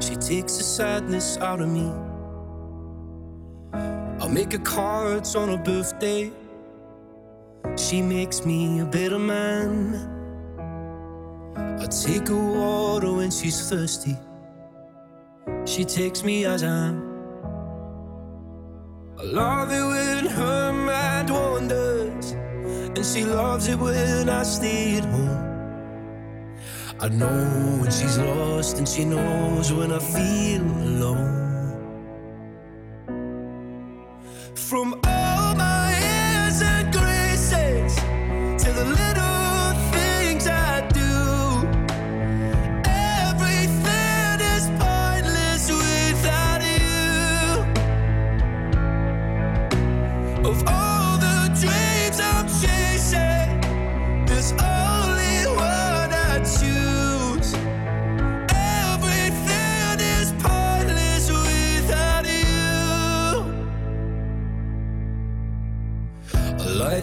She 0.00 0.16
takes 0.16 0.56
the 0.58 0.64
sadness 0.64 1.38
out 1.38 1.60
of 1.60 1.68
me. 1.68 1.92
I'll 4.20 4.28
make 4.28 4.52
her 4.52 4.58
cards 4.58 5.36
on 5.36 5.48
her 5.48 5.62
birthday. 5.62 6.32
She 7.76 8.02
makes 8.02 8.44
me 8.44 8.80
a 8.80 8.84
better 8.84 9.18
man. 9.18 9.94
I 11.56 11.86
take 11.86 12.28
her 12.28 12.36
water 12.36 13.12
when 13.12 13.30
she's 13.30 13.68
thirsty. 13.68 14.16
She 15.64 15.84
takes 15.84 16.24
me 16.24 16.44
as 16.44 16.62
I 16.62 16.66
am. 16.66 17.08
I 19.18 19.22
love 19.22 19.70
it 19.72 19.84
when 19.84 20.26
her 20.26 20.72
mind 20.72 21.30
wanders, 21.30 22.32
and 22.32 23.04
she 23.04 23.24
loves 23.24 23.68
it 23.68 23.78
when 23.78 24.28
I 24.28 24.42
stay 24.42 24.98
at 24.98 25.04
home. 25.04 25.47
I 27.00 27.08
know 27.10 27.78
when 27.80 27.90
she's 27.92 28.18
lost 28.18 28.78
and 28.78 28.88
she 28.88 29.04
knows 29.04 29.72
when 29.72 29.92
I 29.92 30.00
feel 30.00 30.62
alone. 30.62 31.38
From 34.56 35.00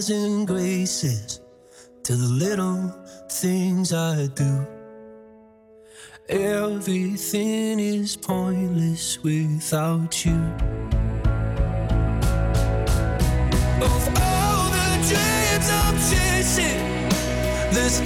Dozen 0.00 0.46
graces 0.46 1.42
to 2.02 2.16
the 2.16 2.26
little 2.26 2.90
things 3.28 3.92
I 3.92 4.28
do. 4.28 4.66
Everything 6.26 7.78
is 7.78 8.16
pointless 8.16 9.22
without 9.22 10.24
you. 10.24 10.40
Of 13.88 14.02
all 14.24 14.70
the 14.78 14.90
dreams 15.10 15.68
I'm 15.82 15.96
chasing, 16.08 16.80
there's 17.74 18.00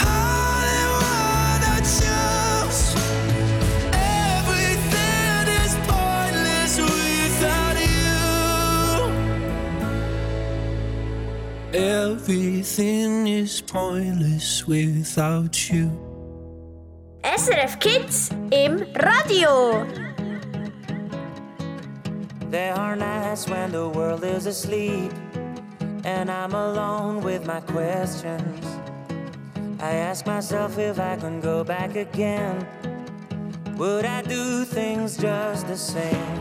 Everything 12.26 13.26
is 13.26 13.60
pointless 13.60 14.66
without 14.66 15.68
you. 15.68 15.92
SRF 17.22 17.78
Kids 17.78 18.30
im 18.50 18.78
Radio. 19.04 19.84
There 22.48 22.72
are 22.72 22.96
nights 22.96 23.46
when 23.46 23.72
the 23.72 23.90
world 23.90 24.24
is 24.24 24.46
asleep 24.46 25.12
and 26.04 26.30
I'm 26.30 26.54
alone 26.54 27.20
with 27.20 27.44
my 27.44 27.60
questions. 27.60 28.64
I 29.78 29.92
ask 29.92 30.24
myself 30.24 30.78
if 30.78 30.98
I 30.98 31.16
can 31.16 31.42
go 31.42 31.62
back 31.62 31.94
again. 31.94 32.66
Would 33.76 34.06
I 34.06 34.22
do 34.22 34.64
things 34.64 35.18
just 35.18 35.66
the 35.66 35.76
same? 35.76 36.40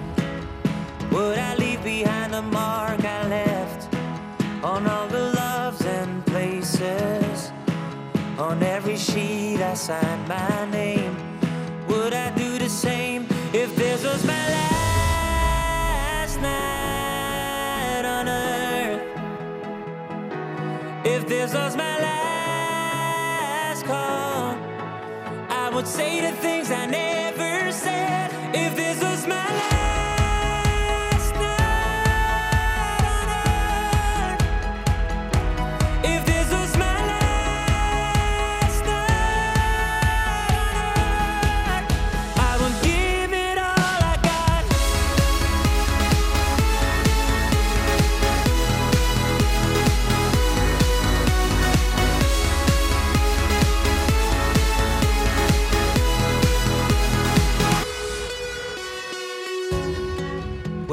Would 1.11 1.37
I 1.37 1.55
leave 1.55 1.83
behind 1.83 2.33
the 2.33 2.41
mark 2.41 3.03
I 3.03 3.27
left 3.27 3.93
on 4.63 4.87
all 4.87 5.09
the 5.09 5.33
loves 5.63 5.85
and 5.85 6.25
places? 6.25 7.51
On 8.37 8.61
every 8.63 8.97
sheet 8.97 9.61
I 9.61 9.75
sign 9.75 10.27
my 10.27 10.65
name. 10.69 11.15
Would 11.87 12.13
I 12.13 12.31
do 12.35 12.57
the 12.57 12.69
same 12.69 13.21
if 13.53 13.73
this 13.75 14.03
was 14.03 14.25
my 14.25 14.45
last 14.57 16.35
night 16.41 18.03
on 18.17 18.27
earth? 18.27 19.01
If 21.05 21.27
this 21.27 21.53
was 21.53 21.75
my 21.77 21.95
last 22.07 23.85
call, 23.85 24.57
I 25.63 25.69
would 25.73 25.87
say 25.87 26.11
the 26.27 26.33
things 26.45 26.71
I 26.71 26.85
never 26.87 27.71
said. 27.71 28.31
If 28.53 28.75
this 28.75 29.01
was 29.01 29.27
my 29.27 29.47
last 29.59 29.72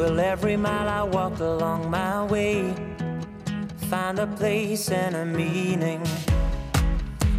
Well, 0.00 0.18
every 0.18 0.56
mile 0.56 0.88
I 0.88 1.02
walk 1.02 1.40
along 1.40 1.90
my 1.90 2.24
way, 2.24 2.74
find 3.90 4.18
a 4.18 4.26
place 4.26 4.90
and 4.90 5.14
a 5.14 5.26
meaning. 5.26 6.00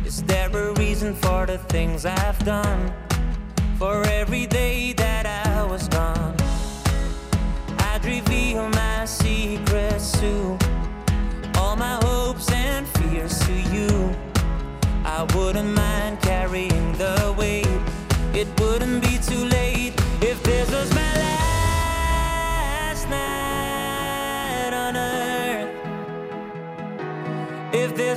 Is 0.06 0.22
there 0.22 0.56
a 0.56 0.72
reason 0.74 1.16
for 1.16 1.48
the 1.48 1.58
things 1.58 2.06
I've 2.06 2.38
done? 2.46 2.94
For 3.80 4.06
every 4.06 4.46
day 4.46 4.94
that 4.94 5.26
I 5.26 5.64
was 5.64 5.88
gone, 5.88 6.36
I'd 7.80 8.06
reveal 8.06 8.70
my 8.70 9.06
secrets 9.06 10.12
to 10.20 10.56
all 11.56 11.76
my 11.76 11.98
hopes 12.04 12.52
and 12.52 12.88
fears 12.90 13.40
to 13.48 13.54
you. 13.76 14.16
I 15.04 15.24
wouldn't 15.36 15.74
mind 15.74 16.22
carrying 16.22 16.94
the 17.00 17.34
weight. 17.36 17.82
It 18.36 18.48
wouldn't 18.60 19.02
be 19.02 19.18
too 19.18 19.46
late 19.46 19.94
if 20.22 20.44
this 20.44 20.70
was 20.72 20.94
my 20.94 21.21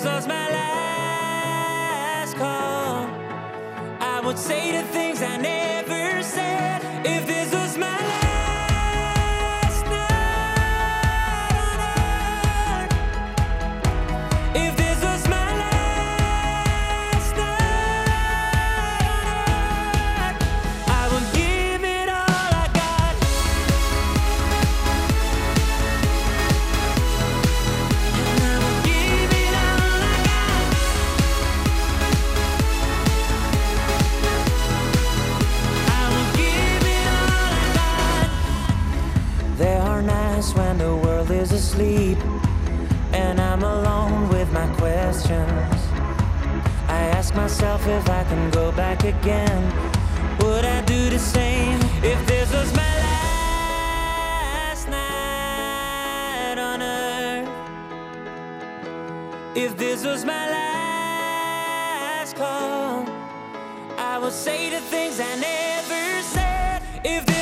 this 0.05 0.13
was 0.13 0.27
my 0.27 0.51
last 0.51 2.37
call, 2.37 3.09
I 4.01 4.21
would 4.23 4.39
say 4.39 4.73
the 4.73 4.83
things 4.89 5.23
I 5.23 5.39
never 5.39 5.74
myself 47.35 47.87
if 47.87 48.09
I 48.09 48.25
can 48.25 48.51
go 48.51 48.73
back 48.73 49.05
again. 49.05 49.73
Would 50.41 50.65
I 50.65 50.83
do 50.83 51.11
the 51.11 51.19
same 51.19 51.81
if 52.03 52.27
this 52.27 52.53
was 52.53 52.73
my 52.75 52.97
last 53.07 54.89
night 54.89 56.59
on 56.59 56.83
earth? 56.83 57.49
If 59.57 59.77
this 59.77 60.05
was 60.05 60.25
my 60.25 60.51
last 60.51 62.37
call, 62.37 63.07
I 63.99 64.19
would 64.19 64.33
say 64.33 64.71
the 64.71 64.81
things 64.81 65.21
I 65.21 65.35
never 65.37 66.23
said. 66.23 66.83
If 67.05 67.34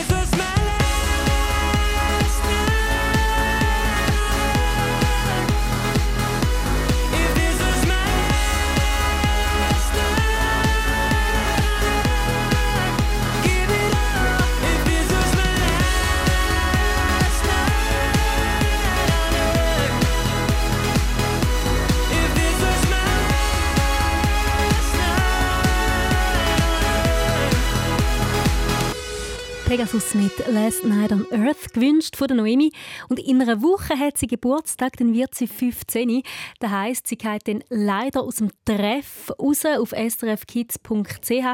Pegasus 29.72 30.12
mit 30.12 30.32
Last 30.48 30.85
Night 30.85 31.12
on 31.12 31.26
Earth 31.32 31.72
gewünscht 31.72 32.16
von 32.16 32.28
der 32.28 32.37
Noemi. 32.37 32.72
Und 33.08 33.18
in 33.18 33.40
einer 33.40 33.62
Woche 33.62 33.98
hat 33.98 34.18
sie 34.18 34.26
Geburtstag, 34.26 34.98
dann 34.98 35.14
wird 35.14 35.35
sie 35.35 35.46
15. 35.46 36.22
Das 36.61 36.70
heisst, 36.70 37.06
sie 37.06 37.16
geht 37.16 37.48
dann 37.48 37.64
leider 37.70 38.20
aus 38.20 38.37
dem 38.37 38.50
Treff 38.66 39.32
raus 39.40 39.64
auf 39.64 39.94
srfkids.ch. 39.96 41.44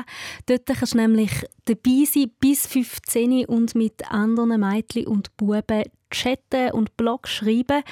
Dort 0.47 0.67
kannst 0.67 0.95
du 0.95 0.99
nämlich 0.99 1.31
dabei 1.67 2.05
sein 2.13 2.33
bis 2.41 2.67
15 2.67 3.45
und 3.45 3.77
mit 3.77 4.11
anderen 4.11 4.59
Mädchen 4.63 5.07
und 5.07 5.37
Buben 5.37 5.85
chatten 6.11 6.71
und 6.73 6.97
Blog 6.97 7.29
schreiben. 7.29 7.83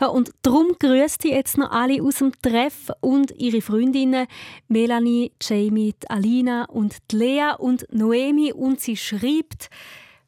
Ja, 0.00 0.08
und 0.08 0.30
darum 0.42 0.76
grüßt 0.78 1.22
sie 1.22 1.30
jetzt 1.30 1.58
noch 1.58 1.70
alle 1.70 2.02
aus 2.02 2.16
dem 2.16 2.32
Treff 2.40 2.90
und 3.00 3.32
ihre 3.36 3.60
Freundinnen 3.60 4.26
Melanie, 4.68 5.32
Jamie, 5.40 5.94
Alina 6.08 6.64
und 6.64 6.96
Lea 7.12 7.52
und 7.58 7.86
Noemi. 7.92 8.52
Und 8.52 8.80
sie 8.80 8.96
schreibt, 8.96 9.70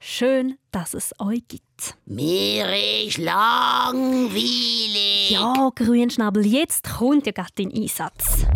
schön, 0.00 0.58
dass 0.70 0.94
es 0.94 1.12
euch 1.18 1.42
gibt. 1.48 1.96
Mir 2.06 2.66
ist 3.06 3.18
langweilig. 3.18 4.38
Ja, 5.30 5.70
Grünschnabel, 5.74 6.46
jetzt 6.46 6.88
kommt 6.98 7.26
ja 7.26 7.32
gerade 7.32 7.52
dein 7.56 7.72
Einsatz. 7.72 8.46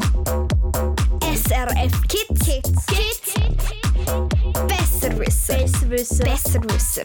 SRF 1.20 2.02
Kids. 2.08 2.46
Kids. 2.46 2.86
Kids. 2.86 3.21
Besserwisser. 5.24 5.56
Besserwisser. 5.56 6.24
Besserwisser. 6.24 7.04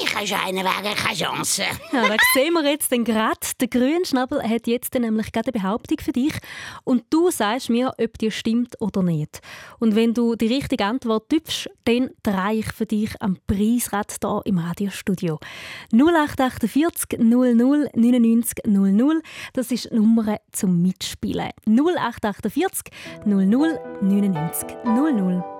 mich 0.00 0.14
hast 0.14 0.30
du 0.30 0.36
einen 0.36 0.64
wegen 0.64 0.94
keine 0.94 1.14
Chance. 1.14 1.64
Ja, 1.92 2.08
da 2.08 2.16
sehen 2.32 2.54
wir 2.54 2.64
jetzt 2.64 2.90
den 2.90 3.04
gerade. 3.04 3.40
Der 3.60 3.68
Grünschnabel 3.68 4.42
hat 4.42 4.66
jetzt 4.66 4.94
nämlich 4.94 5.30
gerade 5.30 5.52
eine 5.52 5.60
Behauptung 5.60 5.98
für 5.98 6.12
dich 6.12 6.32
und 6.84 7.04
du 7.10 7.30
sagst 7.30 7.68
mir, 7.68 7.92
ob 8.02 8.16
die 8.16 8.30
stimmt 8.30 8.80
oder 8.80 9.02
nicht. 9.02 9.42
Und 9.80 9.96
wenn 9.96 10.14
du 10.14 10.34
die 10.34 10.46
richtige 10.46 10.86
Antwort 10.86 11.28
tippst, 11.28 11.68
dann 11.84 12.08
drehe 12.22 12.60
ich 12.60 12.72
für 12.72 12.86
dich 12.86 13.10
am 13.20 13.36
Preisrad 13.46 14.16
hier 14.18 14.40
im 14.46 14.56
Radiostudio. 14.56 15.38
0848 15.92 17.18
00 17.18 17.54
99 17.54 18.64
00, 18.64 19.20
das 19.52 19.70
ist 19.70 19.90
die 19.90 19.94
Nummer 19.94 20.38
zum 20.52 20.80
Mitspielen. 20.80 21.50
0848 21.66 22.90
00 23.26 23.78
99 24.00 24.68
00. 24.84 25.59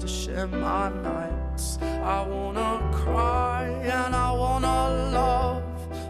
to 0.00 0.06
share 0.06 0.46
my 0.46 0.88
nights. 1.02 1.78
I 1.82 2.26
wanna 2.26 2.80
cry 2.92 3.64
and 3.82 4.14
I 4.14 4.30
wanna 4.32 5.10
love, 5.12 5.64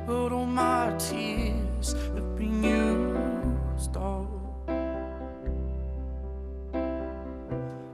but 0.07 0.33
all 0.33 0.47
my 0.47 0.95
tears 0.99 1.93
have 2.15 2.37
been 2.37 2.63
used 2.63 3.97
up 3.97 4.29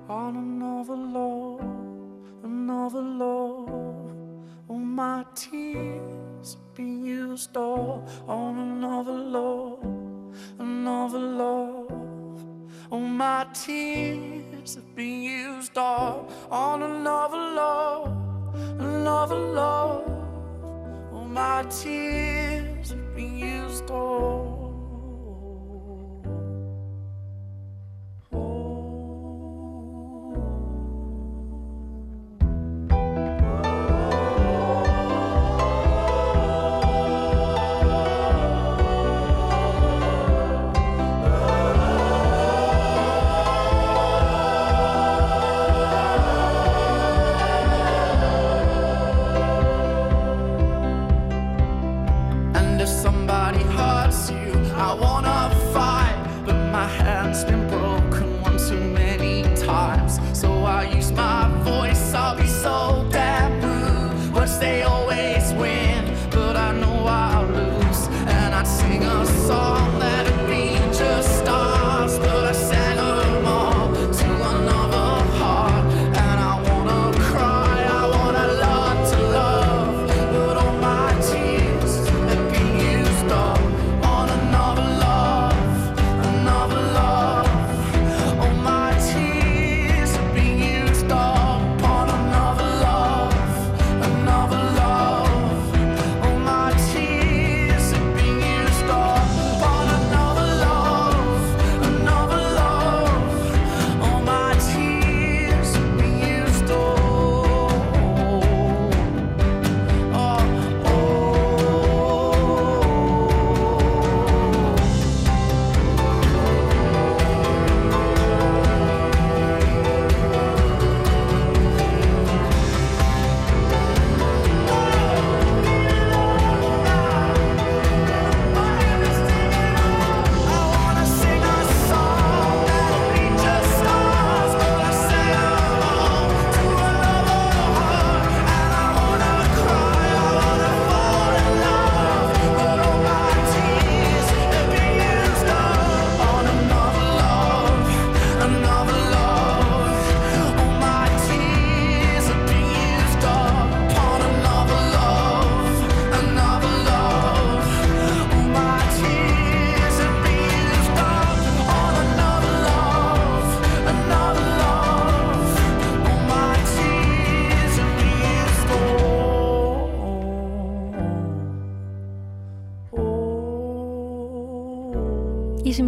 on 0.08 0.36
another 0.36 0.96
love, 0.96 1.60
another 2.42 3.02
love. 3.02 3.68
All 4.68 4.78
my 4.78 5.24
tears 5.34 6.54
have 6.54 6.74
been 6.74 7.04
used 7.04 7.56
up 7.56 8.08
on 8.28 8.58
another 8.58 9.18
love, 9.38 9.84
another 10.58 11.18
love. 11.18 11.90
All 12.90 13.00
my 13.00 13.46
tears 13.54 14.43
have 14.72 14.96
been 14.96 15.22
used 15.22 15.76
up 15.76 16.30
on 16.50 16.82
another 16.82 17.36
love, 17.36 18.06
another 18.80 19.36
love. 19.36 20.08
All 21.12 21.26
my 21.26 21.64
tears 21.64 22.88
have 22.88 23.14
been 23.14 23.36
used 23.38 23.90
up. 23.90 24.53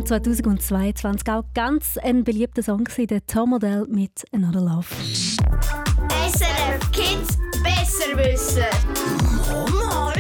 2022 0.07 1.29
auch 1.33 1.43
ganz 1.53 1.99
ein 1.99 2.23
beliebter 2.23 2.63
Song 2.63 2.85
gewesen, 2.85 3.09
der 3.09 3.27
Tom 3.27 3.51
Modell 3.51 3.87
mit 3.89 4.25
Another 4.33 4.61
Love. 4.61 4.87
SRF 6.29 6.93
Kids 6.93 7.39
besser 7.65 8.17
wissen. 8.17 8.63
Mal? 9.51 10.15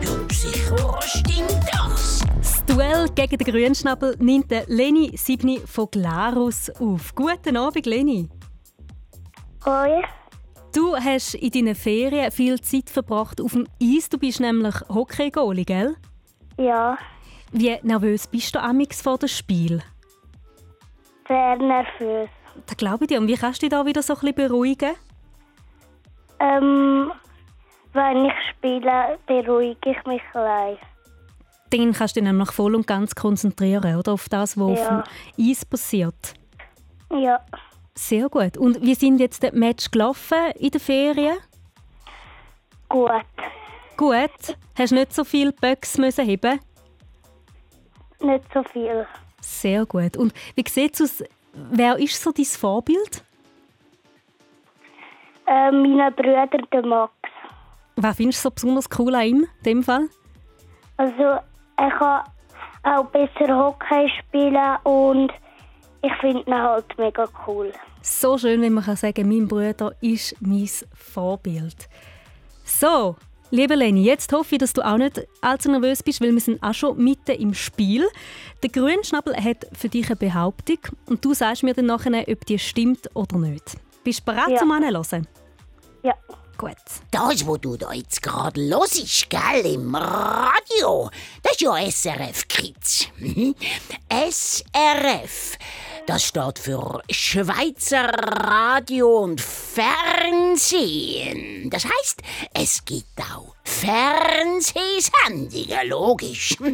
Ja, 0.00 0.10
sicher 0.32 1.02
stimmt 1.02 1.60
das. 1.72 2.20
Das 2.36 2.64
Duell 2.66 3.08
gegen 3.16 3.38
den 3.38 3.52
Grünschnabel 3.52 4.14
nimmt 4.20 4.52
der 4.52 4.64
Leni 4.68 5.16
Sibni 5.16 5.60
von 5.66 5.88
Glarus 5.90 6.70
auf. 6.78 7.12
Guten 7.16 7.56
Abend, 7.56 7.86
Leni. 7.86 8.28
Hoi. 9.64 10.04
Du 10.72 10.94
hast 10.94 11.34
in 11.34 11.50
deinen 11.50 11.74
Ferien 11.74 12.30
viel 12.30 12.60
Zeit 12.60 12.90
verbracht 12.90 13.40
auf 13.40 13.52
dem 13.52 13.66
Eis. 13.82 14.08
Du 14.08 14.18
bist 14.18 14.38
nämlich 14.38 14.76
Hockey-Goalie, 14.88 15.64
gell? 15.64 15.96
Ja, 16.58 16.96
Wie 17.58 17.78
nervös 17.82 18.26
bist 18.26 18.54
du 18.54 18.60
amix 18.62 19.00
vor 19.00 19.18
dem 19.18 19.28
Spiel? 19.28 19.82
sehr 21.28 21.56
nervös. 21.56 22.28
Da 22.66 22.74
glaube 22.76 23.04
ich 23.04 23.08
dir. 23.08 23.18
Und 23.18 23.26
wie 23.26 23.34
kannst 23.36 23.60
du 23.60 23.66
dich 23.66 23.70
da 23.70 23.84
wieder 23.84 24.00
so 24.02 24.12
ein 24.14 24.20
bisschen 24.20 24.34
beruhigen? 24.36 24.94
Ähm, 26.38 27.10
Wenn 27.92 28.26
ich 28.26 28.32
spiele, 28.50 29.18
beruhige 29.26 29.90
ich 29.90 30.04
mich 30.06 30.22
allein. 30.34 30.76
Dann 31.70 31.92
kannst 31.92 32.14
du 32.14 32.20
dich 32.20 32.28
nämlich 32.30 32.52
voll 32.52 32.74
und 32.76 32.86
ganz 32.86 33.14
konzentrieren, 33.14 33.96
oder? 33.96 34.12
Auf 34.12 34.28
das, 34.28 34.56
was 34.56 34.78
Ja. 34.78 34.98
auf 35.00 35.04
dem 35.36 35.50
Eis 35.50 35.64
passiert. 35.64 36.34
Ja, 37.10 37.40
Sehr 37.94 38.28
gut. 38.28 38.56
Und 38.58 38.82
wie 38.82 38.94
sind 38.94 39.18
jetzt 39.18 39.42
die 39.42 39.50
Match 39.52 39.90
gelaufen 39.90 40.52
in 40.58 40.70
den 40.70 40.80
Ferien? 40.80 41.38
gut. 42.88 43.10
Gut. 43.96 44.56
Hast 44.78 44.92
du 44.92 44.94
nicht 44.96 45.12
so 45.14 45.24
viele 45.24 45.52
Böcks 45.52 45.96
müssen 45.98 46.24
heben? 46.26 46.60
Nicht 48.20 48.44
so 48.52 48.62
viel. 48.62 49.06
Sehr 49.40 49.86
gut. 49.86 50.16
Und 50.16 50.32
wie 50.54 50.64
sieht 50.68 50.98
es 51.00 51.22
aus? 51.22 51.28
Wer 51.70 51.98
ist 51.98 52.20
so 52.20 52.32
dein 52.32 52.44
Vorbild? 52.44 53.24
Äh, 55.46 55.70
meine 55.70 56.10
Brüder, 56.10 56.46
der 56.46 56.86
Max. 56.86 57.12
Was 57.96 58.16
findest 58.16 58.40
du 58.44 58.48
so 58.48 58.50
besonders 58.50 58.88
cool 58.98 59.14
an 59.14 59.26
ihm, 59.26 59.46
in 59.58 59.62
dem 59.64 59.82
Fall? 59.82 60.08
Also, 60.98 61.40
er 61.76 61.90
kann 61.98 62.24
auch 62.82 63.06
besser 63.06 63.56
Hockey 63.56 64.10
spielen 64.18 64.76
und 64.84 65.32
ich 66.02 66.12
finde 66.20 66.42
ihn 66.42 66.54
halt 66.54 66.86
mega 66.98 67.26
cool. 67.46 67.72
So 68.02 68.38
schön, 68.38 68.60
wenn 68.60 68.74
man 68.74 68.84
kann 68.84 68.96
sagen 68.96 69.28
mein 69.28 69.48
Bruder 69.48 69.92
ist 70.00 70.36
mein 70.40 70.68
Vorbild. 70.94 71.88
So, 72.64 73.16
liebe 73.50 73.74
Leni, 73.74 74.04
jetzt 74.04 74.32
hoffe 74.32 74.54
ich, 74.56 74.58
dass 74.58 74.72
du 74.72 74.82
auch 74.82 74.96
nicht 74.98 75.20
allzu 75.40 75.70
nervös 75.70 76.02
bist, 76.02 76.20
weil 76.20 76.32
wir 76.32 76.40
sind 76.40 76.62
auch 76.62 76.74
schon 76.74 77.02
mitten 77.02 77.32
im 77.40 77.54
Spiel. 77.54 78.06
Der 78.62 78.70
Grünschnabel 78.70 79.34
hat 79.36 79.66
für 79.72 79.88
dich 79.88 80.06
eine 80.06 80.16
Behauptung 80.16 80.78
und 81.06 81.24
du 81.24 81.34
sagst 81.34 81.62
mir 81.62 81.74
dann 81.74 81.86
nachher, 81.86 82.24
ob 82.28 82.44
die 82.46 82.58
stimmt 82.58 83.08
oder 83.14 83.38
nicht. 83.38 83.76
Bist 84.04 84.20
du 84.20 84.24
bereit 84.26 84.48
Ja. 84.50 84.58
zum 84.58 84.70
Anhören? 84.72 85.26
Ja. 86.02 86.14
Gut. 86.58 86.70
Das, 87.10 87.46
wo 87.46 87.58
du 87.58 87.76
da 87.76 87.92
jetzt 87.92 88.22
gerade 88.22 88.58
hörst, 88.62 89.28
gell, 89.28 89.74
im 89.74 89.94
Radio, 89.94 91.10
das 91.42 91.52
ist 91.52 91.60
ja 91.60 91.76
SRF 91.76 92.48
Kids. 92.48 93.08
Mhm. 93.18 93.54
SRF, 94.08 95.58
das 96.06 96.24
steht 96.24 96.58
für 96.58 97.02
Schweizer 97.10 98.08
Radio 98.08 99.24
und 99.24 99.38
Fernsehen. 99.40 101.68
Das 101.68 101.84
heißt, 101.84 102.22
es 102.54 102.82
gibt 102.84 103.20
auch 103.20 103.56
Fernsehsendungen, 103.64 105.88
logisch. 105.88 106.56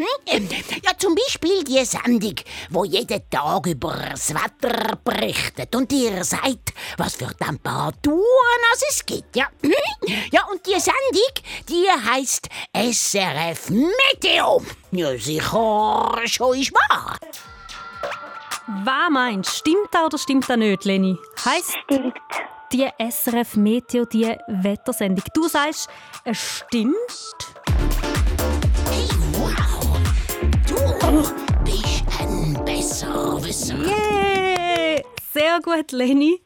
Ja, 0.84 0.92
zum 0.98 1.14
Beispiel 1.14 1.64
die 1.64 1.82
Sendung, 1.84 2.34
wo 2.70 2.84
jeden 2.84 3.22
Tag 3.30 3.66
über 3.66 3.96
das 4.10 4.34
Wetter 4.34 4.96
berichtet 5.02 5.74
und 5.74 5.90
dir 5.90 6.22
sagt, 6.24 6.74
was 6.98 7.16
für 7.16 7.34
Temperaturen 7.34 8.22
es 8.88 9.06
gibt. 9.06 9.34
Ja, 9.36 9.48
ja 10.30 10.44
und 10.50 10.66
die 10.66 10.78
Sendung, 10.78 11.32
die 11.68 11.86
heißt 11.90 12.50
SRF 12.74 13.70
Meteo. 13.70 14.62
Ja, 14.90 15.16
sicher, 15.16 16.20
schon 16.26 16.58
ist 16.58 16.74
wahr. 16.74 17.16
Was 18.66 19.10
meinst 19.10 19.50
du? 19.50 19.70
Stimmt 19.70 19.88
das 19.90 20.04
oder 20.04 20.18
stimmt 20.18 20.48
das 20.48 20.56
nicht, 20.56 20.84
Leni? 20.84 21.18
Heisst 21.44 21.76
Stimmt. 21.84 22.14
die 22.72 22.88
SRF 22.98 23.56
Meteo, 23.56 24.04
die 24.04 24.36
Wettersendung. 24.46 25.24
Du 25.34 25.48
sagst, 25.48 25.88
es 26.24 26.38
stimmt. 26.38 26.94
Hey, 28.88 29.08
wow, 29.32 29.98
du 30.68 31.64
bist 31.64 32.04
ein 32.20 32.64
Besserwisser. 32.64 33.76
Yay! 33.78 35.02
Sehr 35.32 35.60
gut, 35.60 35.90
Leni. 35.90 36.40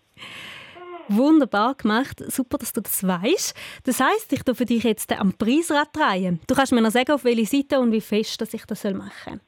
Wunderbar 1.08 1.74
gemacht. 1.74 2.22
Super, 2.28 2.56
dass 2.58 2.72
du 2.72 2.80
das 2.80 3.06
weißt. 3.06 3.54
Das 3.84 4.00
heißt, 4.00 4.32
ich 4.32 4.42
darf 4.42 4.56
für 4.56 4.64
dich 4.64 4.82
jetzt 4.84 5.12
am 5.12 5.34
Preisrad 5.34 5.94
drehen. 5.94 6.40
Du 6.46 6.54
kannst 6.54 6.72
mir 6.72 6.80
noch 6.80 6.90
sagen, 6.90 7.12
auf 7.12 7.24
welche 7.24 7.46
Seite 7.46 7.78
und 7.78 7.92
wie 7.92 8.00
fest 8.00 8.40
dass 8.40 8.54
ich 8.54 8.64
das 8.64 8.82
machen 8.84 9.10
soll. 9.24 9.40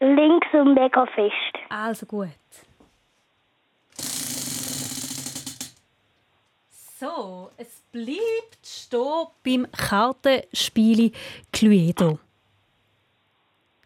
Links 0.00 0.46
und 0.52 0.74
mega 0.74 1.06
fest. 1.06 1.34
Also 1.70 2.06
gut. 2.06 2.28
So, 7.00 7.50
es 7.56 7.82
bleibt 7.92 8.64
stehen 8.64 9.26
beim 9.44 9.66
Kartenspiel 9.70 11.12
Cluedo. 11.52 12.18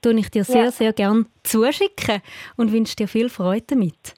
Tue 0.01 0.19
ich 0.19 0.31
dir 0.31 0.45
sehr, 0.45 0.65
Ja. 0.65 0.71
sehr 0.71 0.93
gern 0.93 1.27
zuschicken 1.43 2.23
und 2.57 2.73
wünsche 2.73 2.97
dir 2.97 3.09
viel 3.09 3.29
Freude 3.29 3.67
damit. 3.69 4.15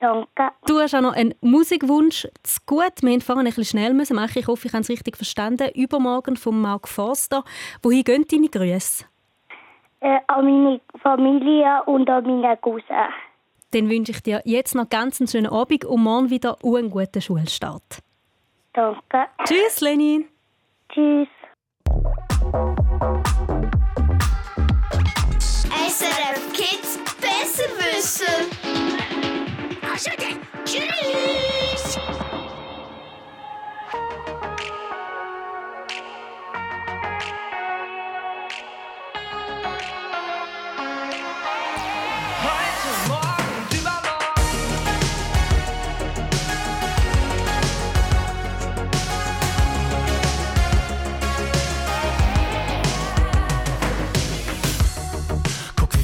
Danke. 0.00 0.50
Du 0.66 0.78
hast 0.78 0.94
auch 0.94 1.00
noch 1.00 1.14
einen 1.14 1.34
Musikwunsch 1.40 2.28
zu 2.44 2.60
gut. 2.66 3.02
Wir 3.02 3.08
mussten 3.08 3.20
vorhin 3.22 3.46
ein 3.46 3.52
bisschen 3.52 3.64
schnell 3.64 3.94
müssen 3.94 4.14
machen. 4.14 4.38
Ich 4.38 4.46
hoffe, 4.46 4.68
ich 4.68 4.72
habe 4.72 4.82
es 4.82 4.88
richtig 4.88 5.16
verstanden. 5.16 5.70
Übermorgen 5.74 6.36
von 6.36 6.60
Mark 6.60 6.86
Forster. 6.86 7.42
Wohin 7.82 8.04
gehen 8.04 8.24
deine 8.30 8.48
Grüße? 8.48 9.06
Äh, 10.00 10.18
an 10.28 10.44
meine 10.44 10.80
Familie 11.02 11.82
und 11.86 12.08
an 12.08 12.24
meine 12.24 12.56
Cousin. 12.56 13.08
Dann 13.72 13.90
wünsche 13.90 14.12
ich 14.12 14.22
dir 14.22 14.40
jetzt 14.44 14.74
noch 14.74 14.88
ganz 14.88 15.20
einen 15.20 15.28
schönen 15.28 15.48
Abend 15.48 15.84
und 15.84 16.02
morgen 16.02 16.30
wieder 16.30 16.56
einen 16.64 16.90
guten 16.90 17.20
Schulstart. 17.20 17.98
Danke. 18.72 19.26
Tschüss, 19.44 19.80
Leni. 19.80 20.26
Tschüss. 20.88 21.28
SRF 25.88 26.52
Kids 26.52 26.98
besser 27.20 27.68
wissen. 27.78 28.50
Also 29.92 30.10
dann, 30.16 30.64
tschüss. 30.64 31.67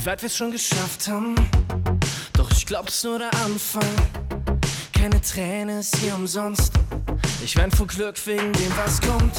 Wie 0.04 0.10
weit 0.10 0.22
wir's 0.22 0.36
schon 0.36 0.50
geschafft 0.50 1.08
haben. 1.08 1.34
Doch 2.34 2.50
ich 2.50 2.66
glaub's 2.66 3.02
nur 3.04 3.18
der 3.18 3.32
Anfang. 3.42 3.88
Keine 4.92 5.18
Träne 5.22 5.80
ist 5.80 5.96
hier 5.96 6.14
umsonst. 6.14 6.74
Ich 7.42 7.56
wein 7.56 7.70
vor 7.70 7.86
Glück 7.86 8.14
wegen 8.26 8.52
dem, 8.52 8.72
was 8.76 9.00
kommt. 9.00 9.34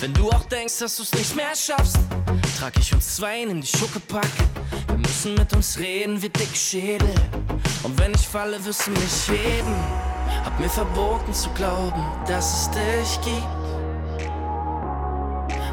Wenn 0.00 0.12
du 0.12 0.28
auch 0.30 0.42
denkst, 0.44 0.80
dass 0.80 0.96
du's 0.96 1.12
nicht 1.12 1.36
mehr 1.36 1.54
schaffst, 1.54 1.98
trag 2.58 2.76
ich 2.78 2.92
uns 2.92 3.14
zwei 3.14 3.42
in 3.42 3.60
die 3.60 3.66
Schuckepack. 3.66 4.26
Wir 4.88 4.96
müssen 4.96 5.34
mit 5.34 5.52
uns 5.52 5.78
reden 5.78 6.20
wie 6.20 6.30
dick 6.30 6.56
Schädel. 6.56 7.14
Und 7.84 7.96
wenn 8.00 8.12
ich 8.12 8.26
falle, 8.26 8.64
wirst 8.64 8.88
du 8.88 8.90
mich 8.90 9.28
heben. 9.28 9.76
Hab 10.44 10.58
mir 10.58 10.70
verboten 10.70 11.32
zu 11.32 11.48
glauben, 11.50 12.04
dass 12.26 12.62
es 12.62 12.70
dich 12.70 13.20
gibt. 13.24 13.46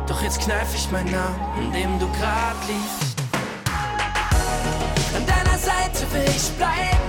Doch 0.07 0.21
jetzt 0.21 0.39
kneif 0.41 0.67
ich 0.75 0.91
meinen 0.91 1.11
Namen, 1.11 1.63
in 1.63 1.71
dem 1.73 1.99
du 1.99 2.07
grad 2.19 2.57
liegst. 2.67 3.08
Will 6.11 6.23
ich 6.35 6.49
bleiben. 6.57 6.99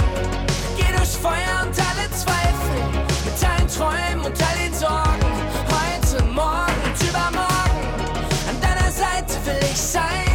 Geh 0.77 0.93
durch 0.97 1.17
Feuer 1.17 1.63
und 1.63 1.75
alle 1.79 2.11
Zweifel. 2.11 2.81
Mit 3.25 3.45
allen 3.45 3.69
Träumen 3.69 4.27
und 4.27 4.43
all 4.43 4.59
den 4.63 4.75
Sorgen. 4.75 5.31
Heute, 5.69 6.25
morgen 6.25 6.81
und 6.85 7.09
übermorgen. 7.09 7.81
An 8.49 8.61
deiner 8.61 8.91
Seite 8.91 9.35
will 9.45 9.71
ich 9.71 9.81
sein. 9.81 10.30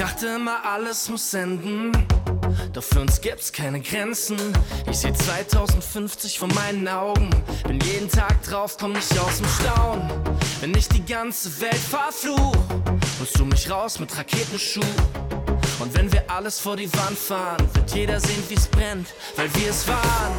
Dachte 0.00 0.28
immer, 0.28 0.64
alles 0.64 1.10
muss 1.10 1.34
enden. 1.34 1.92
Doch 2.72 2.82
für 2.82 3.00
uns 3.00 3.20
gibt's 3.20 3.52
keine 3.52 3.80
Grenzen. 3.80 4.38
Ich 4.90 4.96
seh 4.96 5.12
2050 5.12 6.38
vor 6.38 6.48
meinen 6.54 6.88
Augen. 6.88 7.28
Bin 7.66 7.78
jeden 7.80 8.08
Tag 8.08 8.42
drauf, 8.42 8.78
komm 8.80 8.92
nicht 8.92 9.18
aus 9.18 9.36
dem 9.36 9.46
Staunen. 9.46 10.10
Wenn 10.60 10.74
ich 10.74 10.88
die 10.88 11.04
ganze 11.04 11.60
Welt 11.60 11.74
verfluch, 11.74 12.56
holst 13.18 13.38
du 13.38 13.44
mich 13.44 13.70
raus 13.70 14.00
mit 14.00 14.16
Raketenschuh. 14.16 14.80
Und 15.80 15.94
wenn 15.94 16.10
wir 16.10 16.30
alles 16.30 16.60
vor 16.60 16.76
die 16.76 16.90
Wand 16.94 17.18
fahren, 17.18 17.68
wird 17.74 17.90
jeder 17.94 18.20
sehen, 18.20 18.42
wie's 18.48 18.68
brennt, 18.68 19.08
weil 19.36 19.54
wir 19.54 19.68
es 19.68 19.86
waren. 19.86 20.34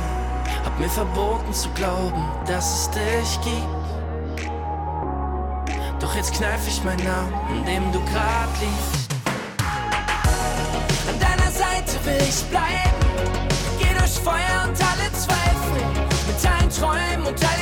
Hab 0.65 0.79
mir 0.79 0.89
verboten 0.89 1.53
zu 1.53 1.69
glauben, 1.75 2.25
dass 2.47 2.79
es 2.79 2.89
dich 2.89 3.41
gibt. 3.43 4.51
Doch 5.99 6.15
jetzt 6.15 6.33
kneif 6.33 6.67
ich 6.67 6.83
meinen 6.83 7.03
Namen, 7.03 7.57
in 7.57 7.65
dem 7.65 7.91
du 7.91 7.99
grad 8.05 8.49
liegst. 8.59 9.00
ich 12.17 12.43
bleiben. 12.45 12.97
Geh 13.79 13.93
durch 13.97 14.19
Feuer 14.19 14.67
und 14.67 14.77
alle 14.81 15.11
Zweifel. 15.13 15.81
Mit 16.27 16.45
allen 16.45 16.69
Träumen 16.69 17.27
und 17.27 17.43
allen 17.43 17.60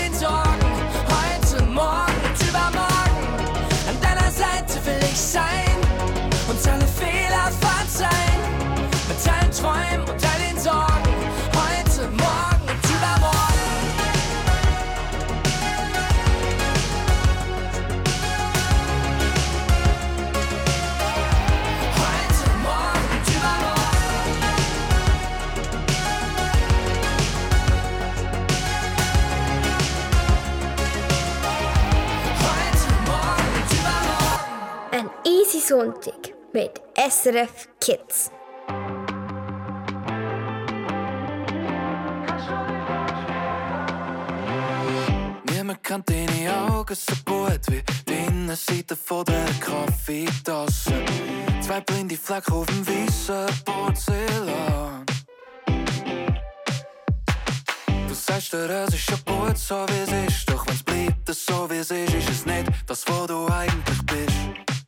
Sonntag 35.69 36.33
mit 36.51 36.81
SRF 36.97 37.67
Kids. 37.79 38.31
Niemand 45.51 45.83
kennt 45.83 46.09
deine 46.09 46.71
Augen 46.71 46.95
so 46.95 47.13
gut 47.23 47.59
wie 47.67 47.83
die 48.07 48.13
Innenseite 48.13 48.95
von 48.95 49.23
der 49.25 49.45
Kaffeetasse. 49.59 51.05
Zwei 51.61 51.81
blinde 51.81 52.17
Flecken 52.17 52.51
auf 52.51 52.65
dem 52.65 52.87
weißen 52.87 53.45
Porzellan. 53.63 55.05
Du 58.07 58.13
sagst 58.15 58.53
dir, 58.53 58.69
es 58.71 58.95
ist 58.95 59.01
schon 59.01 59.19
gut 59.23 59.55
so 59.55 59.85
wie 59.87 60.01
es 60.01 60.33
ist, 60.33 60.49
doch 60.49 60.65
wenn's 60.65 60.81
bleibt 60.81 61.29
so 61.29 61.69
wie 61.69 61.75
es 61.75 61.91
ist, 61.91 62.15
ist 62.15 62.29
es 62.29 62.45
nicht 62.47 62.71
das, 62.87 63.05
wo 63.07 63.27
du 63.27 63.47
eigentlich 63.49 64.03
bist. 64.07 64.78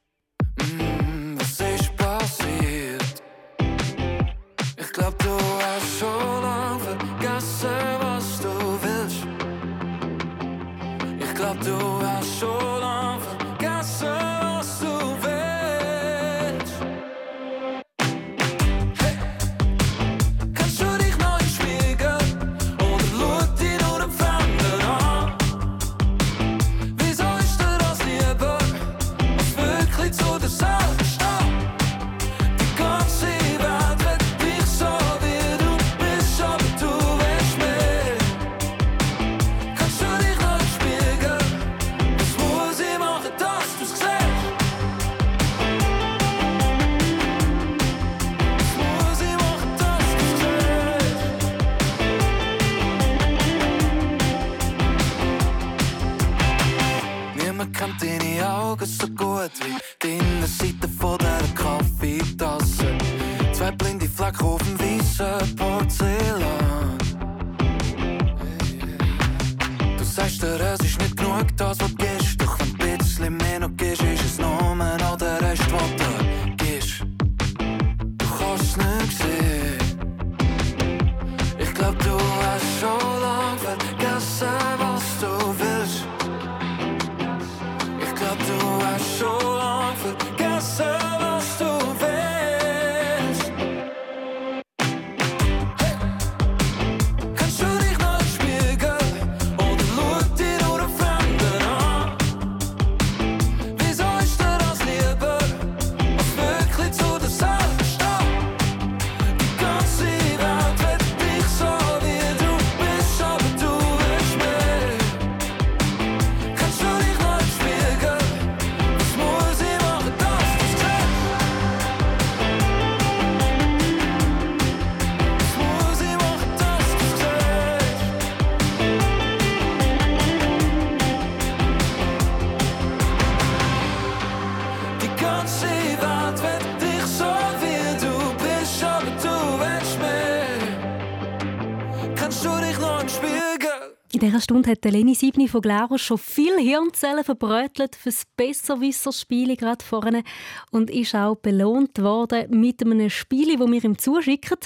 Stunde 144.51 144.71
hat 144.71 144.83
Leni 144.83 145.15
Siebni 145.15 145.47
von 145.47 145.61
Glarus 145.61 146.01
schon 146.01 146.17
viel 146.17 146.57
Hirnzellen 146.57 147.23
verbrötelt 147.23 147.95
fürs 147.95 148.23
Besserwisserspiel 148.35 149.55
gerade 149.55 149.85
vorne 149.85 150.23
und 150.71 150.89
ist 150.89 151.15
auch 151.15 151.35
belohnt 151.35 152.01
worden 152.01 152.59
mit 152.59 152.81
einem 152.81 153.09
Spiel, 153.09 153.57
das 153.57 153.71
wir 153.71 153.81
ihm 153.85 153.97
zuschicken. 153.97 154.57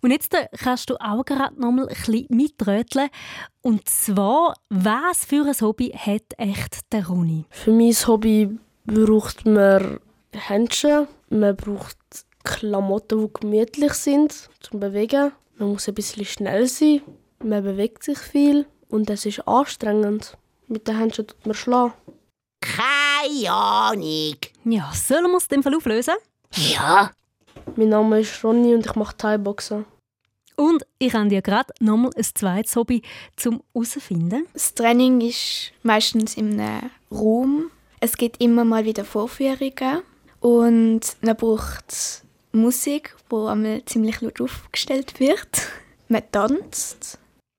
Und 0.00 0.12
jetzt 0.12 0.32
äh, 0.32 0.46
kannst 0.56 0.88
du 0.88 0.96
auch 0.98 1.26
gerade 1.26 1.60
noch 1.60 1.72
mal 1.72 1.86
ein 1.86 1.94
bisschen 1.94 2.26
mitröteln. 2.30 3.10
Und 3.60 3.86
zwar, 3.86 4.54
was 4.70 5.26
für 5.26 5.44
ein 5.44 5.60
Hobby 5.60 5.90
hat 5.94 6.32
echt 6.38 6.90
der 6.90 7.08
Roni? 7.08 7.44
Für 7.50 7.72
mein 7.72 7.92
Hobby 7.92 8.58
braucht 8.86 9.44
man 9.44 10.00
Händchen, 10.32 11.06
man 11.28 11.54
braucht 11.54 11.98
Klamotten, 12.44 13.26
die 13.26 13.40
gemütlich 13.40 13.92
sind 13.92 14.48
zum 14.60 14.80
Bewegen. 14.80 15.32
Man 15.58 15.72
muss 15.72 15.86
ein 15.86 15.92
bisschen 15.92 16.24
schnell 16.24 16.66
sein, 16.66 17.02
man 17.44 17.62
bewegt 17.62 18.04
sich 18.04 18.16
viel 18.16 18.64
und 18.88 19.10
es 19.10 19.26
ist 19.26 19.46
anstrengend. 19.46 20.36
Mit 20.66 20.86
den 20.86 20.98
Händchen 20.98 21.26
tut 21.26 21.46
man 21.46 21.54
schlagen. 21.54 21.92
Keine 22.60 23.50
Ahnung. 23.50 24.36
Ja, 24.64 24.90
sollen 24.94 25.30
wir 25.30 25.36
es 25.36 25.48
dem 25.48 25.62
Fall 25.62 25.74
auflösen? 25.74 26.14
Ja. 26.54 27.10
Mein 27.76 27.88
Name 27.90 28.20
ist 28.20 28.42
Ronny 28.44 28.74
und 28.74 28.86
ich 28.86 28.94
mache 28.94 29.16
Thai-Boxen. 29.16 29.84
Und 30.56 30.84
ich 30.98 31.14
habe 31.14 31.28
dir 31.28 31.40
gerade 31.40 31.72
noch 31.78 31.96
mal 31.96 32.10
ein 32.16 32.24
zweites 32.24 32.74
Hobby 32.74 33.02
zum 33.36 33.62
herausfinden. 33.72 34.46
Das 34.52 34.74
Training 34.74 35.20
ist 35.20 35.72
meistens 35.84 36.36
in 36.36 36.58
einem 36.58 36.90
Raum. 37.12 37.70
Es 38.00 38.16
gibt 38.16 38.42
immer 38.42 38.64
mal 38.64 38.84
wieder 38.84 39.04
Vorführungen 39.04 40.02
und 40.40 41.00
man 41.20 41.36
braucht 41.36 42.24
Musik, 42.52 43.14
die 43.30 43.36
einmal 43.36 43.84
ziemlich 43.84 44.20
laut 44.20 44.40
aufgestellt 44.40 45.20
wird. 45.20 45.68
Man 46.08 46.22
tanzt. 46.32 47.18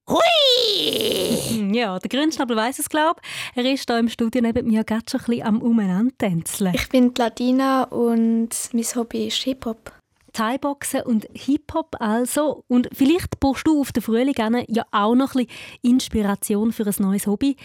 Hui! 0.10 1.72
Ja, 1.72 2.00
der 2.00 2.10
Grünschnabel 2.10 2.58
weiss 2.58 2.80
es, 2.80 2.90
glaube 2.90 3.22
ich. 3.22 3.64
Er 3.64 3.72
ist 3.72 3.88
hier 3.88 4.00
im 4.00 4.10
Studio 4.10 4.42
neben 4.42 4.68
mir 4.68 4.84
gerade 4.84 5.06
schon 5.10 5.20
ein 5.20 5.26
bisschen 5.28 5.46
am 5.46 5.62
Umeinander 5.62 6.32
Ich 6.74 6.90
bin 6.90 7.14
die 7.14 7.22
Latina 7.22 7.84
und 7.84 8.50
mein 8.74 8.86
Hobby 8.96 9.28
ist 9.28 9.44
Hip-Hop. 9.44 9.92
Thai-Boxen 10.34 11.02
und 11.02 11.28
Hip-Hop 11.34 11.96
also. 12.00 12.64
Und 12.68 12.88
vielleicht 12.94 13.40
brauchst 13.40 13.68
du 13.68 13.82
auf 13.82 13.92
den 13.92 14.02
Frühling 14.02 14.36
ja 14.68 14.84
auch 14.92 15.16
noch 15.16 15.36
ein 15.36 15.46
bisschen 15.46 15.82
Inspiration 15.82 16.72
für 16.72 16.86
ein 16.86 16.94
neues 17.00 17.28
Hobby. 17.28 17.56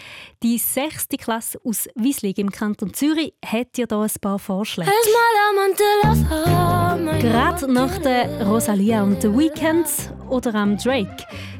Die 0.43 0.57
sechste 0.57 1.17
Klasse 1.17 1.59
aus 1.63 1.87
Wieslig 1.95 2.37
im 2.37 2.51
Kanton 2.51 2.93
Zürich 2.93 3.33
hat 3.45 3.77
dir 3.77 3.87
da 3.87 4.01
ein 4.01 4.11
paar 4.21 4.39
Vorschläge. 4.39 4.91
Gerade 7.21 7.71
nach 7.71 7.97
der 7.99 8.45
Rosalia 8.45 9.03
und 9.03 9.21
The 9.21 9.29
Weekends 9.29 10.09
oder 10.29 10.53
am 10.55 10.77
Drake. 10.77 11.25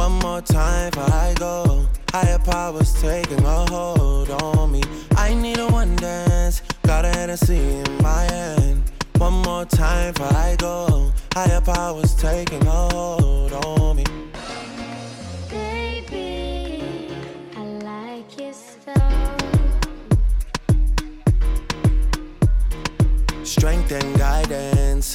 One 0.00 0.18
more 0.20 0.40
time 0.40 0.90
before 0.92 1.12
I 1.12 1.34
go. 1.34 1.86
Higher 2.10 2.38
powers 2.38 2.94
taking 3.02 3.44
a 3.44 3.70
hold 3.70 4.30
on 4.30 4.72
me. 4.72 4.82
I 5.14 5.34
need 5.34 5.58
a 5.58 5.68
one 5.68 5.94
dance. 5.96 6.62
Got 6.84 7.04
a 7.04 7.08
Hennessy 7.08 7.58
in 7.58 8.02
my 8.02 8.22
hand. 8.22 8.90
One 9.18 9.42
more 9.42 9.66
time 9.66 10.14
before 10.14 10.32
I 10.34 10.56
go. 10.58 11.12
Higher 11.34 11.60
powers 11.60 12.14
taking 12.14 12.66
a 12.66 12.70
hold 12.94 13.52
on 13.52 13.96
me. 13.96 14.04
Baby, 15.50 17.14
I 17.54 17.64
like 17.90 18.40
your 18.40 18.54
style. 18.54 19.36
Strength 23.44 23.92
and 23.92 24.18
guidance, 24.18 25.14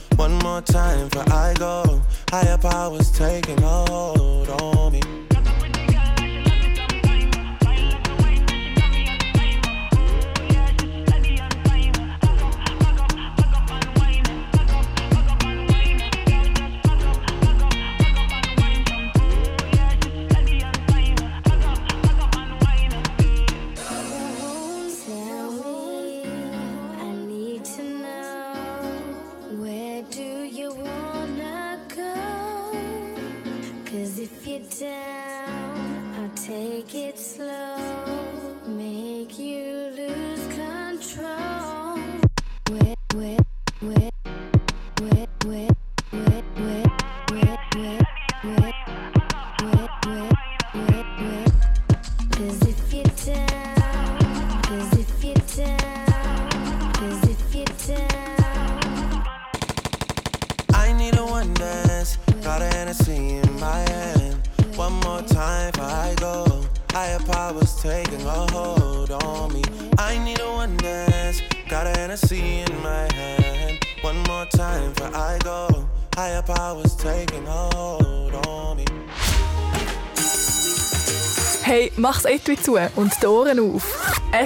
One 0.15 0.33
more 0.39 0.61
time 0.61 1.09
before 1.09 1.33
I 1.33 1.53
go. 1.55 2.01
Higher 2.29 2.57
powers 2.57 3.11
taking 3.11 3.61
hold 3.61 4.49
on 4.49 4.93
me. 4.93 5.01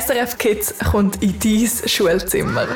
SRF 0.06 0.38
Kids 0.38 0.76
kommt 0.92 1.24
in 1.24 1.34
dein 1.40 1.90
Schulzimmer. 1.90 2.68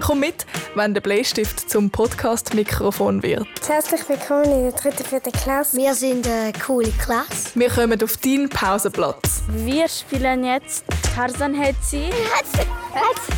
Komm 0.00 0.20
mit, 0.20 0.46
wenn 0.74 0.94
der 0.94 1.02
Bleistift 1.02 1.68
zum 1.68 1.90
Podcast-Mikrofon 1.90 3.22
wird. 3.22 3.46
Herzlich 3.66 4.08
willkommen 4.08 4.44
in 4.44 4.62
der 4.62 4.72
dritten, 4.72 5.04
vierten 5.04 5.32
Klasse. 5.32 5.76
Wir 5.76 5.94
sind 5.94 6.26
eine 6.26 6.52
coole 6.64 6.90
Klasse. 6.92 7.50
Wir 7.54 7.68
kommen 7.68 8.02
auf 8.02 8.16
deinen 8.16 8.48
Pausenplatz. 8.48 9.42
Wir 9.48 9.86
spielen 9.88 10.44
jetzt 10.44 10.84
Tarzan 11.14 11.52
Hetzi. 11.52 12.10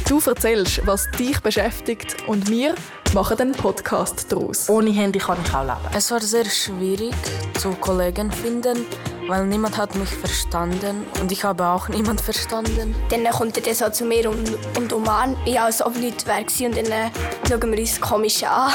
Du 0.08 0.20
erzählst, 0.26 0.86
was 0.86 1.10
dich 1.12 1.40
beschäftigt 1.40 2.16
und 2.26 2.50
wir 2.50 2.74
machen 3.14 3.38
einen 3.38 3.52
Podcast 3.52 4.26
daraus. 4.30 4.68
Ohne 4.68 4.90
Handy 4.90 5.18
kann 5.18 5.38
ich 5.44 5.54
auch 5.54 5.62
leben. 5.62 5.78
Es 5.94 6.10
war 6.10 6.20
sehr 6.20 6.44
schwierig, 6.44 7.14
zu 7.58 7.70
Kollegen 7.72 8.30
finden, 8.30 8.86
weil 9.28 9.46
niemand 9.46 9.76
hat 9.76 9.94
mich 9.94 10.08
verstanden 10.08 11.06
und 11.20 11.30
ich 11.30 11.44
habe 11.44 11.64
auch 11.66 11.88
niemand 11.88 12.20
verstanden. 12.20 12.94
Dann 13.08 13.24
kommt 13.30 13.64
er 13.64 13.74
so 13.74 13.88
zu 13.90 14.04
mir 14.04 14.30
und, 14.30 14.58
und 14.76 14.92
umarmt 14.92 15.44
mich, 15.44 15.60
als 15.60 15.80
ob 15.84 15.96
nichts 15.96 16.26
wäre 16.26 16.40
und 16.66 16.76
dann 16.76 16.86
äh, 16.86 17.10
schauen 17.48 17.72
wir 17.72 17.78
uns 17.78 18.00
komisch 18.00 18.42
an. 18.44 18.72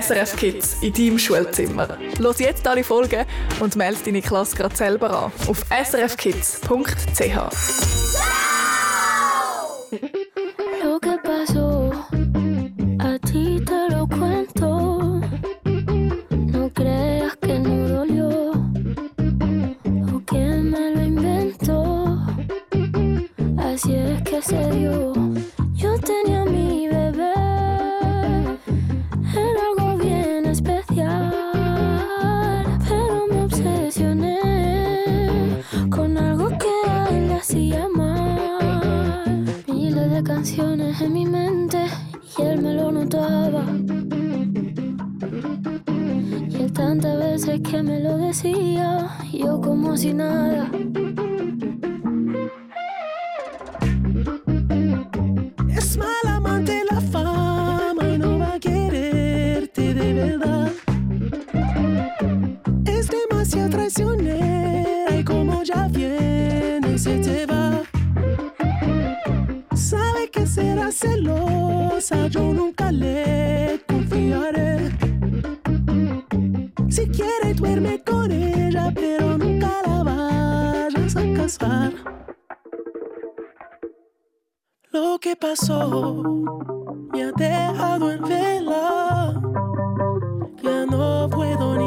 SRF 0.00 0.36
Kids 0.36 0.76
in 0.80 0.92
deinem 0.92 1.18
Schulzimmer. 1.18 1.98
Los 2.18 2.38
jetzt 2.38 2.66
alle 2.66 2.84
Folgen 2.84 3.26
und 3.60 3.76
melde 3.76 4.00
deine 4.04 4.22
Klasse 4.22 4.56
gerade 4.56 4.76
selber 4.76 5.10
an 5.10 5.32
auf 5.48 5.64
srfkids.ch. 5.70 6.68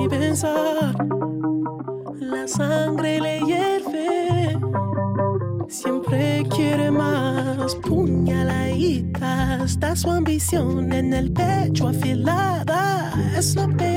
pensar. 0.10 0.96
La 2.20 2.48
sangre 2.48 3.20
le 3.20 3.40
hierve. 3.42 4.58
Siempre 5.68 6.44
quiere 6.56 6.92
más 6.92 7.76
puñaladitas. 7.76 9.72
Está 9.72 9.96
su 9.96 10.10
ambición 10.10 10.92
en 10.94 11.14
el 11.14 11.32
pecho 11.32 11.88
afilada. 11.90 13.14
Es 13.38 13.56
lo 13.56 13.68
peor. 13.78 13.91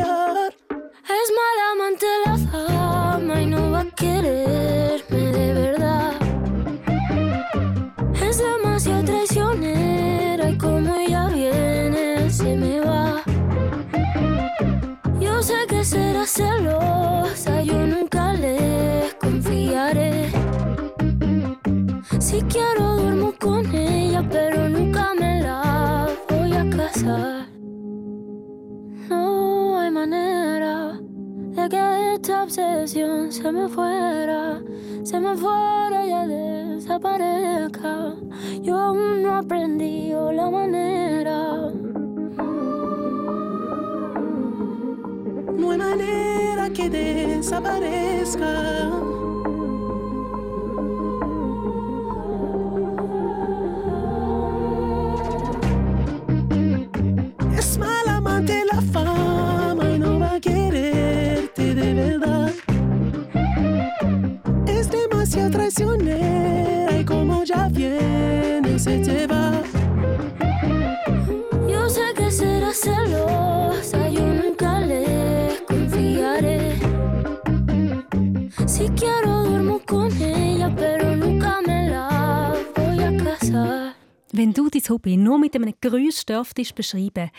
Mit 85.60 85.68
einem 85.68 85.78
Geräusch 85.80 86.24
dürftest 86.26 86.74
beschreiben, 86.74 87.30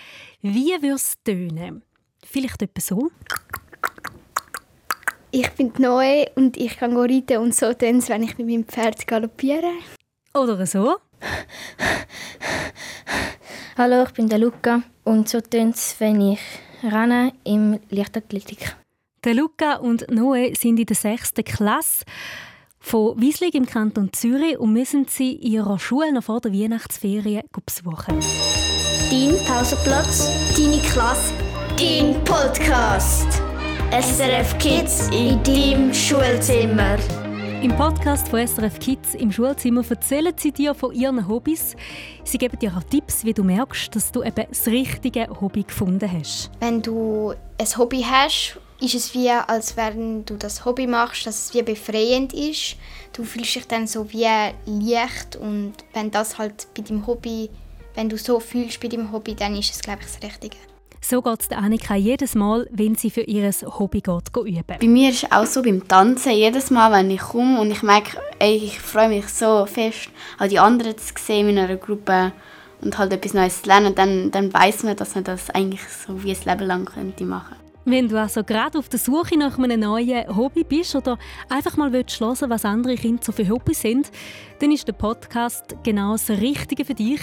wie 0.42 0.72
würde 0.82 0.96
es 0.96 1.16
tönen? 1.24 1.84
Vielleicht 2.26 2.62
etwa 2.62 2.82
so? 2.82 3.12
Ich 5.32 5.50
bin 5.52 5.74
neu 5.78 6.26
und 6.36 6.58
ich 6.58 6.78
kann 6.78 6.96
reiten 6.96 7.38
und 7.38 7.54
so 7.54 7.74
tun 7.74 8.02
wenn 8.08 8.24
ich 8.24 8.38
mit 8.38 8.48
meinem 8.48 8.66
Pferd 8.66 9.06
galoppiere. 9.06 9.72
Oder 10.34 10.66
so? 10.66 10.98
Hallo, 13.78 14.04
ich 14.04 14.12
bin 14.12 14.30
der 14.30 14.40
Luca 14.40 14.84
und 15.04 15.28
so 15.28 15.42
tönt 15.42 15.76
es, 15.76 15.96
wenn 16.00 16.22
ich 16.22 16.40
renne 16.84 17.34
im 17.44 17.80
Leichtathletik. 17.90 18.76
Der 19.26 19.34
Luca 19.34 19.76
und 19.76 20.10
Noe 20.10 20.56
sind 20.56 20.80
in 20.80 20.86
der 20.86 20.96
sechsten 20.96 21.44
Klasse 21.44 22.06
von 22.86 23.20
Wieslig 23.20 23.56
im 23.56 23.66
Kanton 23.66 24.14
Zürich 24.14 24.60
und 24.60 24.72
müssen 24.72 25.08
sie 25.10 25.34
in 25.34 25.54
ihrer 25.54 25.80
Schule 25.80 26.14
noch 26.14 26.24
vor 26.24 26.40
der 26.40 26.54
Weihnachtsferien 26.54 27.42
besuchen. 27.66 28.20
Dein 29.10 29.36
Pausenplatz, 29.48 30.30
deine 30.56 30.80
Klasse, 30.82 31.34
dein 31.80 32.24
Podcast. 32.24 33.42
SRF 33.90 34.58
Kids 34.60 35.10
in 35.10 35.42
deinem 35.42 35.94
Schulzimmer. 35.94 36.98
Im 37.64 37.76
Podcast 37.76 38.28
von 38.28 38.46
SRF 38.46 38.78
Kids 38.78 39.16
im 39.16 39.32
Schulzimmer 39.32 39.84
erzählen 39.90 40.34
sie 40.38 40.52
dir 40.52 40.76
von 40.76 40.94
ihren 40.94 41.28
Hobbys. 41.28 41.76
Sie 42.24 42.38
geben 42.38 42.60
dir 42.60 42.72
auch 42.78 42.84
Tipps, 42.84 43.26
wie 43.26 43.34
du 43.34 43.44
merkst, 43.44 43.96
dass 43.96 44.12
du 44.12 44.22
eben 44.22 44.46
das 44.48 44.68
richtige 44.68 45.28
Hobby 45.42 45.64
gefunden 45.64 46.12
hast. 46.12 46.52
Wenn 46.60 46.84
du 46.84 47.34
ein 47.58 47.78
Hobby 47.78 48.04
hast, 48.04 48.60
ist 48.86 48.96
es 48.96 49.14
wie, 49.14 49.30
als 49.30 49.76
wenn 49.76 50.26
du 50.26 50.36
das 50.36 50.64
Hobby 50.66 50.88
machst, 50.88 51.26
dass 51.26 51.46
es 51.46 51.54
wie 51.54 51.64
befreiend 51.64 52.34
ist. 52.34 52.78
Du 53.14 53.24
fühlst 53.24 53.56
dich 53.56 53.68
dann 53.68 53.88
so 53.88 54.12
wie 54.12 54.28
leicht 54.66 55.36
und 55.36 55.74
wenn 55.94 56.12
das 56.12 56.38
halt 56.38 56.68
bei 56.76 56.84
deinem 56.84 57.06
Hobby, 57.08 57.50
wenn 57.96 58.10
du 58.10 58.18
so 58.18 58.40
fühlst 58.40 58.80
bei 58.80 58.88
deinem 58.88 59.12
Hobby, 59.12 59.36
dann 59.36 59.56
ist 59.56 59.72
es 59.72 59.82
glaube 59.82 60.02
ich 60.02 60.08
das 60.08 60.24
Richtige. 60.24 60.58
So 61.02 61.22
geht 61.22 61.42
es 61.42 61.52
Annika 61.52 61.96
jedes 61.96 62.34
Mal, 62.34 62.68
wenn 62.72 62.96
sie 62.96 63.12
für 63.12 63.22
ihr 63.22 63.52
Hobby 63.78 64.02
geht, 64.02 64.36
üben. 64.36 64.64
Bei 64.80 64.88
mir 64.88 65.10
ist 65.10 65.24
es 65.24 65.32
auch 65.32 65.46
so 65.46 65.62
beim 65.62 65.88
Tanzen. 65.88 66.32
Jedes 66.32 66.72
Mal, 66.72 66.92
wenn 66.92 67.12
ich 67.12 67.22
komme 67.22 67.62
und 67.62 67.70
ich 67.70 67.84
merke, 67.84 68.18
ey, 68.40 68.56
ich 68.56 68.80
freue 68.80 69.10
mich 69.10 69.28
so 69.28 69.68
fest, 69.68 70.10
auch 70.40 70.48
die 70.48 70.58
anderen 70.58 70.98
zu 70.98 71.14
sehen 71.20 71.50
in 71.50 71.60
einer 71.60 71.76
Gruppe 71.76 72.32
und 72.82 72.98
halt 72.98 73.14
etwas 73.14 73.36
Neues 73.36 73.62
zu 73.62 73.68
lernen, 73.68 73.94
dann, 73.94 74.32
dann 74.32 74.52
weiß 74.52 74.84
man, 74.84 74.96
dass 74.96 75.14
man 75.14 75.24
das 75.24 75.52
eigentlich 75.52 75.82
so 75.84 76.24
wie 76.24 76.32
ein 76.32 76.44
Leben 76.44 76.68
lang 76.68 76.86
könnte 76.86 77.24
machen 77.24 77.65
Wenn 77.88 78.08
du 78.08 78.20
also 78.20 78.44
gerade 78.44 78.80
auf 78.80 78.90
der 78.90 78.98
Suche 78.98 79.38
nach 79.38 79.60
einem 79.60 79.80
neuen 79.80 80.36
Hobby 80.36 80.64
bist 80.64 80.96
oder 80.96 81.20
einfach 81.50 81.78
mal 81.78 81.94
willst 81.94 82.20
hören, 82.20 82.50
was 82.50 82.66
andere 82.66 82.96
Kinder 82.96 83.22
so 83.24 83.32
für 83.32 83.48
Hobbys 83.48 83.82
sind, 83.82 84.12
dann 84.60 84.72
ist 84.72 84.88
der 84.88 84.94
Podcast 84.94 85.76
genau 85.84 86.14
das 86.14 86.32
Richtige 86.32 86.84
für 86.84 86.96
dich. 86.96 87.22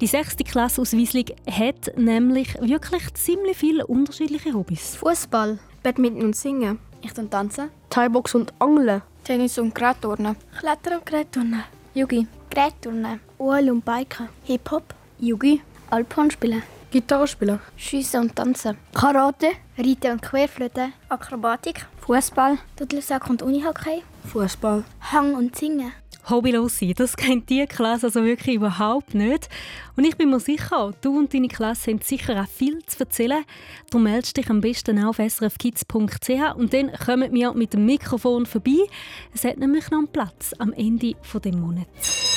Die 0.00 0.06
sechste 0.06 0.44
Klasse 0.44 0.80
aus 0.80 0.94
Wieslig 0.94 1.36
hat 1.46 1.92
nämlich 1.98 2.54
wirklich 2.54 3.12
ziemlich 3.14 3.58
viele 3.58 3.86
unterschiedliche 3.86 4.54
Hobbys. 4.54 4.96
Fußball, 4.96 5.58
Badminton 5.82 6.22
und 6.24 6.36
Singen. 6.36 6.78
Ich 7.02 7.12
dann 7.12 7.28
tanzen. 7.28 7.68
Thai-Box 7.90 8.34
und 8.34 8.54
Angeln. 8.60 9.02
Tennis 9.24 9.58
und 9.58 9.74
Gerätturnen. 9.74 10.36
Klettern 10.58 11.00
und 11.00 11.06
Gerätturnen. 11.06 11.64
Yugi. 11.92 12.26
Gerätturnen. 12.48 13.20
Uhl 13.38 13.70
und 13.70 13.84
Biken. 13.84 14.30
Hip-Hop. 14.44 14.94
Yugi. 15.18 15.60
Alphorn 15.90 16.30
spielen. 16.30 16.62
Gitarre 16.90 17.26
spielen. 17.26 17.60
Schiessen 17.76 18.22
und 18.22 18.36
tanzen. 18.36 18.78
Karate. 18.94 19.50
Reiten 19.76 20.12
und 20.12 20.22
Querflöten. 20.22 20.92
Akrobatik. 21.08 21.86
Fußball. 22.00 22.58
Dudelsack 22.76 23.28
und 23.28 23.42
Unihockey. 23.42 24.02
Fußball. 24.26 24.84
Hang 25.12 25.34
und 25.34 25.56
Singen. 25.56 25.92
Hobbylos 26.28 26.78
sein, 26.78 26.92
das 26.94 27.16
kennt 27.16 27.48
die 27.48 27.66
Klasse 27.66 28.06
also 28.06 28.22
wirklich 28.22 28.56
überhaupt 28.56 29.14
nicht. 29.14 29.48
Und 29.96 30.04
ich 30.04 30.16
bin 30.16 30.30
mir 30.30 30.40
sicher, 30.40 30.92
du 31.00 31.18
und 31.18 31.32
deine 31.32 31.48
Klasse 31.48 31.90
haben 31.90 32.00
sicher 32.02 32.42
auch 32.42 32.48
viel 32.48 32.84
zu 32.84 33.00
erzählen. 33.00 33.44
Du 33.90 33.98
meldest 33.98 34.36
dich 34.36 34.50
am 34.50 34.60
besten 34.60 35.02
auf 35.02 35.16
srfkids.ch 35.16 36.54
und 36.56 36.74
dann 36.74 36.92
kommen 36.92 37.32
wir 37.32 37.54
mit 37.54 37.72
dem 37.72 37.86
Mikrofon 37.86 38.44
vorbei. 38.44 38.86
Es 39.34 39.44
hat 39.44 39.56
nämlich 39.56 39.90
noch 39.90 39.98
einen 39.98 40.08
Platz 40.08 40.52
am 40.58 40.72
Ende 40.72 41.14
dieses 41.14 41.56
Monats. 41.56 42.28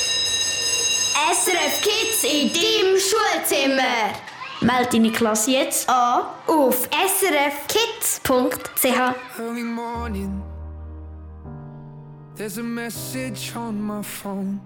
SRF 1.32 1.82
Kids 1.82 2.24
in 2.24 2.50
deinem 2.52 2.98
Schulzimmer. 2.98 4.31
Meld 4.62 4.92
deine 4.92 5.10
Klasse 5.10 5.50
jetzt 5.50 5.88
an 5.88 6.22
auf 6.46 6.88
srfkids.ch. 6.90 8.30
Early 9.40 9.64
morning, 9.64 10.40
there's 12.36 12.58
a 12.58 12.62
message 12.62 13.52
on 13.56 13.82
my 13.82 14.02
phone. 14.04 14.60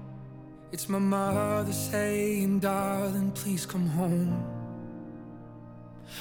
It's 0.70 0.88
my 0.90 0.98
mother 0.98 1.72
saying, 1.72 2.60
Darling, 2.60 3.32
please 3.32 3.64
come 3.64 3.88
home. 3.88 4.44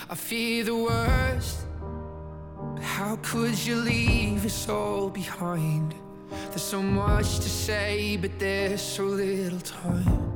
I 0.10 0.16
fear 0.16 0.64
the 0.64 0.76
worst, 0.76 1.68
but 2.76 2.82
how 2.82 3.18
could 3.22 3.58
you 3.66 3.76
leave 3.76 4.46
us 4.46 4.70
all 4.70 5.10
behind? 5.10 5.94
There's 6.50 6.64
so 6.64 6.82
much 6.82 7.40
to 7.40 7.50
say, 7.50 8.16
but 8.16 8.40
there's 8.40 8.82
so 8.82 9.04
little 9.04 9.60
time. 9.60 10.35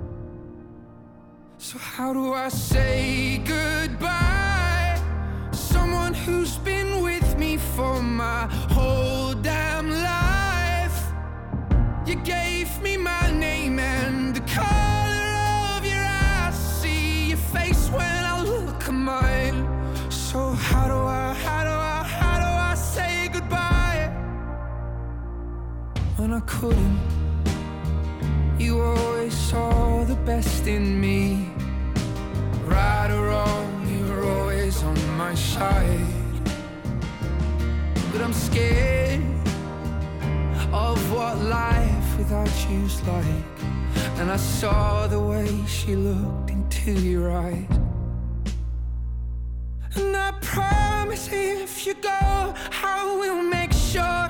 So, 1.62 1.78
how 1.78 2.14
do 2.14 2.32
I 2.32 2.48
say 2.48 3.40
goodbye? 3.40 4.98
Someone 5.52 6.14
who's 6.14 6.58
been 6.58 7.04
with 7.04 7.38
me 7.38 7.58
for 7.58 8.02
my 8.02 8.48
whole 8.72 9.34
damn 9.34 9.90
life. 9.90 11.12
You 12.08 12.16
gave 12.16 12.82
me 12.82 12.96
my 12.96 13.30
name 13.32 13.78
and 13.78 14.34
the 14.34 14.40
color 14.40 15.76
of 15.76 15.86
your 15.86 16.02
eyes. 16.02 16.56
See 16.56 17.32
your 17.32 17.38
face 17.38 17.90
when 17.90 18.24
I 18.34 18.42
look 18.42 18.88
at 18.88 18.94
mine. 18.94 19.68
So, 20.10 20.52
how 20.52 20.88
do 20.88 20.96
I, 20.96 21.34
how 21.34 21.64
do 21.66 21.72
I, 21.72 22.04
how 22.08 22.38
do 22.40 22.50
I 22.72 22.76
say 22.76 23.30
goodbye? 23.34 24.08
When 26.16 26.32
I 26.32 26.40
couldn't, 26.40 27.19
you 28.60 28.82
always 28.82 29.34
saw 29.34 30.04
the 30.04 30.16
best 30.16 30.68
in 30.68 31.00
me. 31.00 31.50
Right 32.66 33.10
or 33.10 33.28
wrong, 33.28 33.88
you 33.88 34.06
were 34.12 34.24
always 34.24 34.84
on 34.84 34.98
my 35.18 35.34
side. 35.34 36.46
But 38.12 38.22
I'm 38.22 38.34
scared 38.34 39.24
of 40.74 41.00
what 41.12 41.38
life 41.38 42.18
without 42.18 42.52
you's 42.70 43.02
like. 43.08 43.46
And 44.20 44.30
I 44.30 44.38
saw 44.38 45.08
the 45.08 45.20
way 45.20 45.48
she 45.66 45.96
looked 45.96 46.50
into 46.50 46.92
your 46.92 47.32
eyes. 47.32 47.66
And 49.96 50.16
I 50.16 50.32
promise 50.42 51.30
if 51.32 51.88
you 51.88 51.94
go, 51.96 52.54
I 52.84 53.18
will 53.20 53.42
make 53.42 53.72
sure 53.72 54.30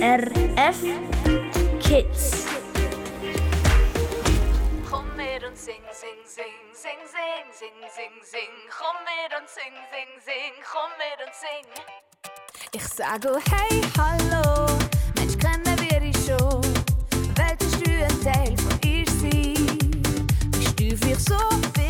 SRF 0.00 0.78
Kids. 1.80 2.46
Kom 4.88 5.04
mit 5.16 5.42
und 5.42 5.58
sing, 5.58 5.82
sing, 5.90 6.22
sing, 6.24 6.44
sing, 6.72 7.00
sing, 7.04 7.42
sing, 7.50 7.72
sing, 7.96 8.12
sing. 8.22 8.52
Komm 8.70 8.94
mit 9.02 9.32
und 9.36 9.48
sing, 9.48 9.74
sing, 9.90 10.20
sing, 10.24 10.52
komm 10.62 10.90
mit 10.98 11.26
und 11.26 11.34
sing. 11.34 11.66
Ich 12.72 12.86
sage 12.86 13.32
oh 13.32 13.40
hey, 13.50 13.82
hallo, 13.98 14.66
Mensch, 15.16 15.36
kennen 15.36 15.76
wir 15.80 15.98
dich 15.98 16.16
schon? 16.24 16.62
Willst 17.34 17.84
du 17.84 17.90
ein 17.90 18.22
Teil 18.22 18.56
von 18.56 18.78
ihr 18.84 19.04
sein? 19.04 20.00
Bist 20.52 20.78
du 20.78 20.96
vielleicht 20.96 21.28
so 21.28 21.38
bin 21.74 21.87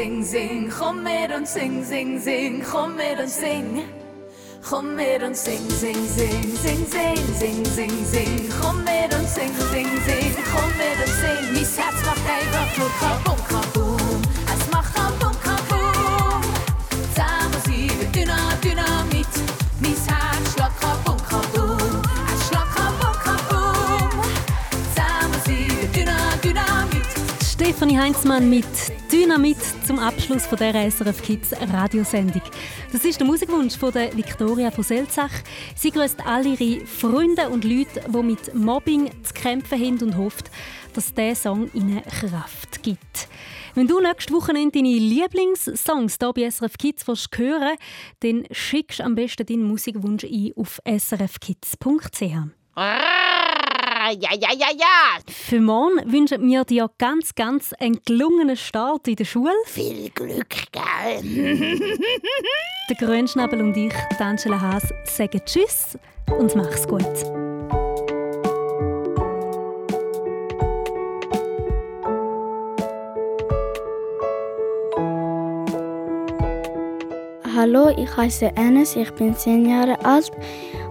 sing, 0.00 0.24
sing, 0.24 0.24
sing, 0.24 0.24
sing. 0.24 0.70
Kom 0.70 1.02
mit 1.02 1.30
und 1.36 1.46
sing, 1.46 1.84
sing, 1.84 2.20
sing, 2.20 2.64
komm 2.64 2.96
mit 2.96 3.18
und 3.20 3.28
sing. 3.28 3.82
Komm 4.62 4.94
mit 4.96 5.22
und 5.22 5.36
sing, 5.36 5.68
sing, 5.68 5.94
sing, 6.06 6.56
sing, 6.56 6.86
sing, 6.86 7.16
sing, 7.38 7.64
sing, 7.64 8.04
sing. 8.04 8.50
Komm 8.60 8.78
mit 8.84 9.12
und 9.14 9.28
sing, 9.28 9.52
sing, 9.72 9.88
sing, 10.06 10.34
komm 10.52 10.70
mit 10.80 10.98
und 11.04 11.14
sing. 11.20 11.42
Mein 11.52 11.64
Herz 11.64 11.98
macht 12.06 12.26
einfach 12.36 12.78
nur 12.78 12.90
Kabum, 13.00 13.40
Kabum. 13.48 14.22
Es 14.54 14.70
macht 14.72 14.94
Kabum, 14.94 15.34
Kabum. 15.44 16.42
Zusammen 17.14 17.60
sind 17.64 18.00
wir 18.00 18.08
Dyna, 18.08 18.38
Dynamit. 18.64 19.32
Mein 19.80 19.96
Herz 20.06 20.54
schlägt 20.54 20.80
Kabum, 20.80 21.18
Kabum. 21.28 22.02
Es 22.34 22.48
schlägt 22.48 22.74
Kabum, 22.74 23.16
Kabum. 23.26 24.22
Zusammen 24.94 25.40
sind 25.44 25.68
wir 25.68 25.88
Dyna, 25.88 26.18
Dynamit. 26.42 27.08
Stefanie 27.52 27.98
Heinzmann 27.98 28.48
mit 28.48 28.66
Dynamit 29.12 29.58
zum 29.90 29.98
Abschluss 29.98 30.46
von 30.46 30.56
der 30.56 30.88
SRF 30.88 31.20
Kids 31.20 31.52
Radiosendung. 31.52 32.42
Das 32.92 33.04
ist 33.04 33.18
der 33.18 33.26
Musikwunsch 33.26 33.76
von 33.76 33.90
der 33.90 34.16
Victoria 34.16 34.70
von 34.70 34.84
Selzach. 34.84 35.32
Sie 35.74 35.90
grüßt 35.90 36.24
all 36.24 36.46
ihre 36.46 36.86
Freunde 36.86 37.48
und 37.48 37.64
Leute, 37.64 38.00
die 38.06 38.22
mit 38.22 38.54
Mobbing 38.54 39.10
zu 39.24 39.34
kämpfen 39.34 39.80
haben 39.80 40.00
und 40.00 40.16
hofft, 40.16 40.48
dass 40.94 41.12
dieser 41.12 41.34
Song 41.34 41.72
ihnen 41.74 42.04
Kraft 42.04 42.84
gibt. 42.84 43.26
Wenn 43.74 43.88
du 43.88 43.98
nächste 43.98 44.32
Woche 44.32 44.52
deine 44.54 44.70
Lieblingssongs 44.72 46.18
hier 46.20 46.32
bei 46.34 46.48
SRF 46.48 46.78
Kids 46.78 47.04
hören 47.08 47.76
dann 48.20 48.44
schickst 48.52 49.00
am 49.00 49.16
besten 49.16 49.44
deinen 49.44 49.64
Musikwunsch 49.64 50.22
ein 50.22 50.52
auf 50.54 50.80
srfkids.ch. 50.86 52.22
Ja, 54.10 54.30
ja, 54.34 54.48
ja, 54.52 54.66
ja. 54.76 55.20
Für 55.28 55.60
morgen 55.60 56.00
wünschen 56.10 56.48
wir 56.48 56.64
dir 56.64 56.90
ganz, 56.98 57.34
ganz 57.34 57.72
einen 57.74 58.00
gelungenen 58.04 58.56
Start 58.56 59.06
in 59.06 59.16
der 59.16 59.24
Schule. 59.24 59.52
Viel 59.66 60.10
Glück, 60.10 60.48
gell? 60.72 61.78
Der 62.88 62.96
Grünschnabel 62.96 63.60
und 63.60 63.76
ich, 63.76 63.94
Angela 64.18 64.60
Haas, 64.60 64.92
sagen 65.04 65.40
Tschüss 65.44 65.96
und 66.26 66.56
mach's 66.56 66.88
gut. 66.88 67.49
Hallo, 77.56 77.88
ich 77.96 78.16
heiße 78.16 78.52
Enes, 78.54 78.94
ich 78.94 79.10
bin 79.14 79.34
zehn 79.34 79.68
Jahre 79.68 79.98
alt 80.04 80.30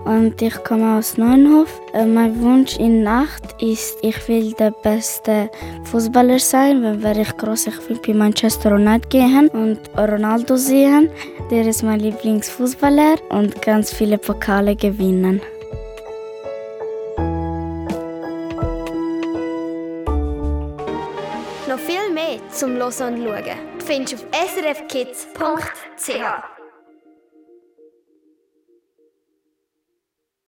und 0.03 0.41
ich 0.41 0.61
komme 0.63 0.97
aus 0.97 1.17
Neuenhof. 1.17 1.79
Äh, 1.93 2.05
Mein 2.05 2.41
Wunsch 2.41 2.77
in 2.77 3.03
Nacht 3.03 3.43
ist, 3.61 3.97
ich 4.01 4.27
will 4.27 4.51
der 4.53 4.71
beste 4.71 5.49
Fußballer 5.85 6.39
sein. 6.39 6.81
Wenn 6.83 7.01
wäre 7.01 7.21
ich 7.21 7.37
groß, 7.37 7.67
ich 7.67 7.89
will 7.89 7.99
bei 8.05 8.13
Manchester 8.13 8.73
United 8.73 9.09
gehen 9.09 9.47
und 9.49 9.79
Ronaldo 9.97 10.57
sehen. 10.57 11.09
Der 11.49 11.65
ist 11.65 11.83
mein 11.83 12.01
Lieblingsfußballer 12.01 13.15
und 13.29 13.61
ganz 13.61 13.93
viele 13.93 14.17
Pokale 14.17 14.75
gewinnen. 14.75 15.41
Zum 22.59 22.75
Hören 22.75 22.87
und 22.87 23.23
Schauen 23.23 23.43
findest 23.85 24.13
du 24.13 24.17
auf 24.17 24.25
srfkids.ch. 24.53 26.58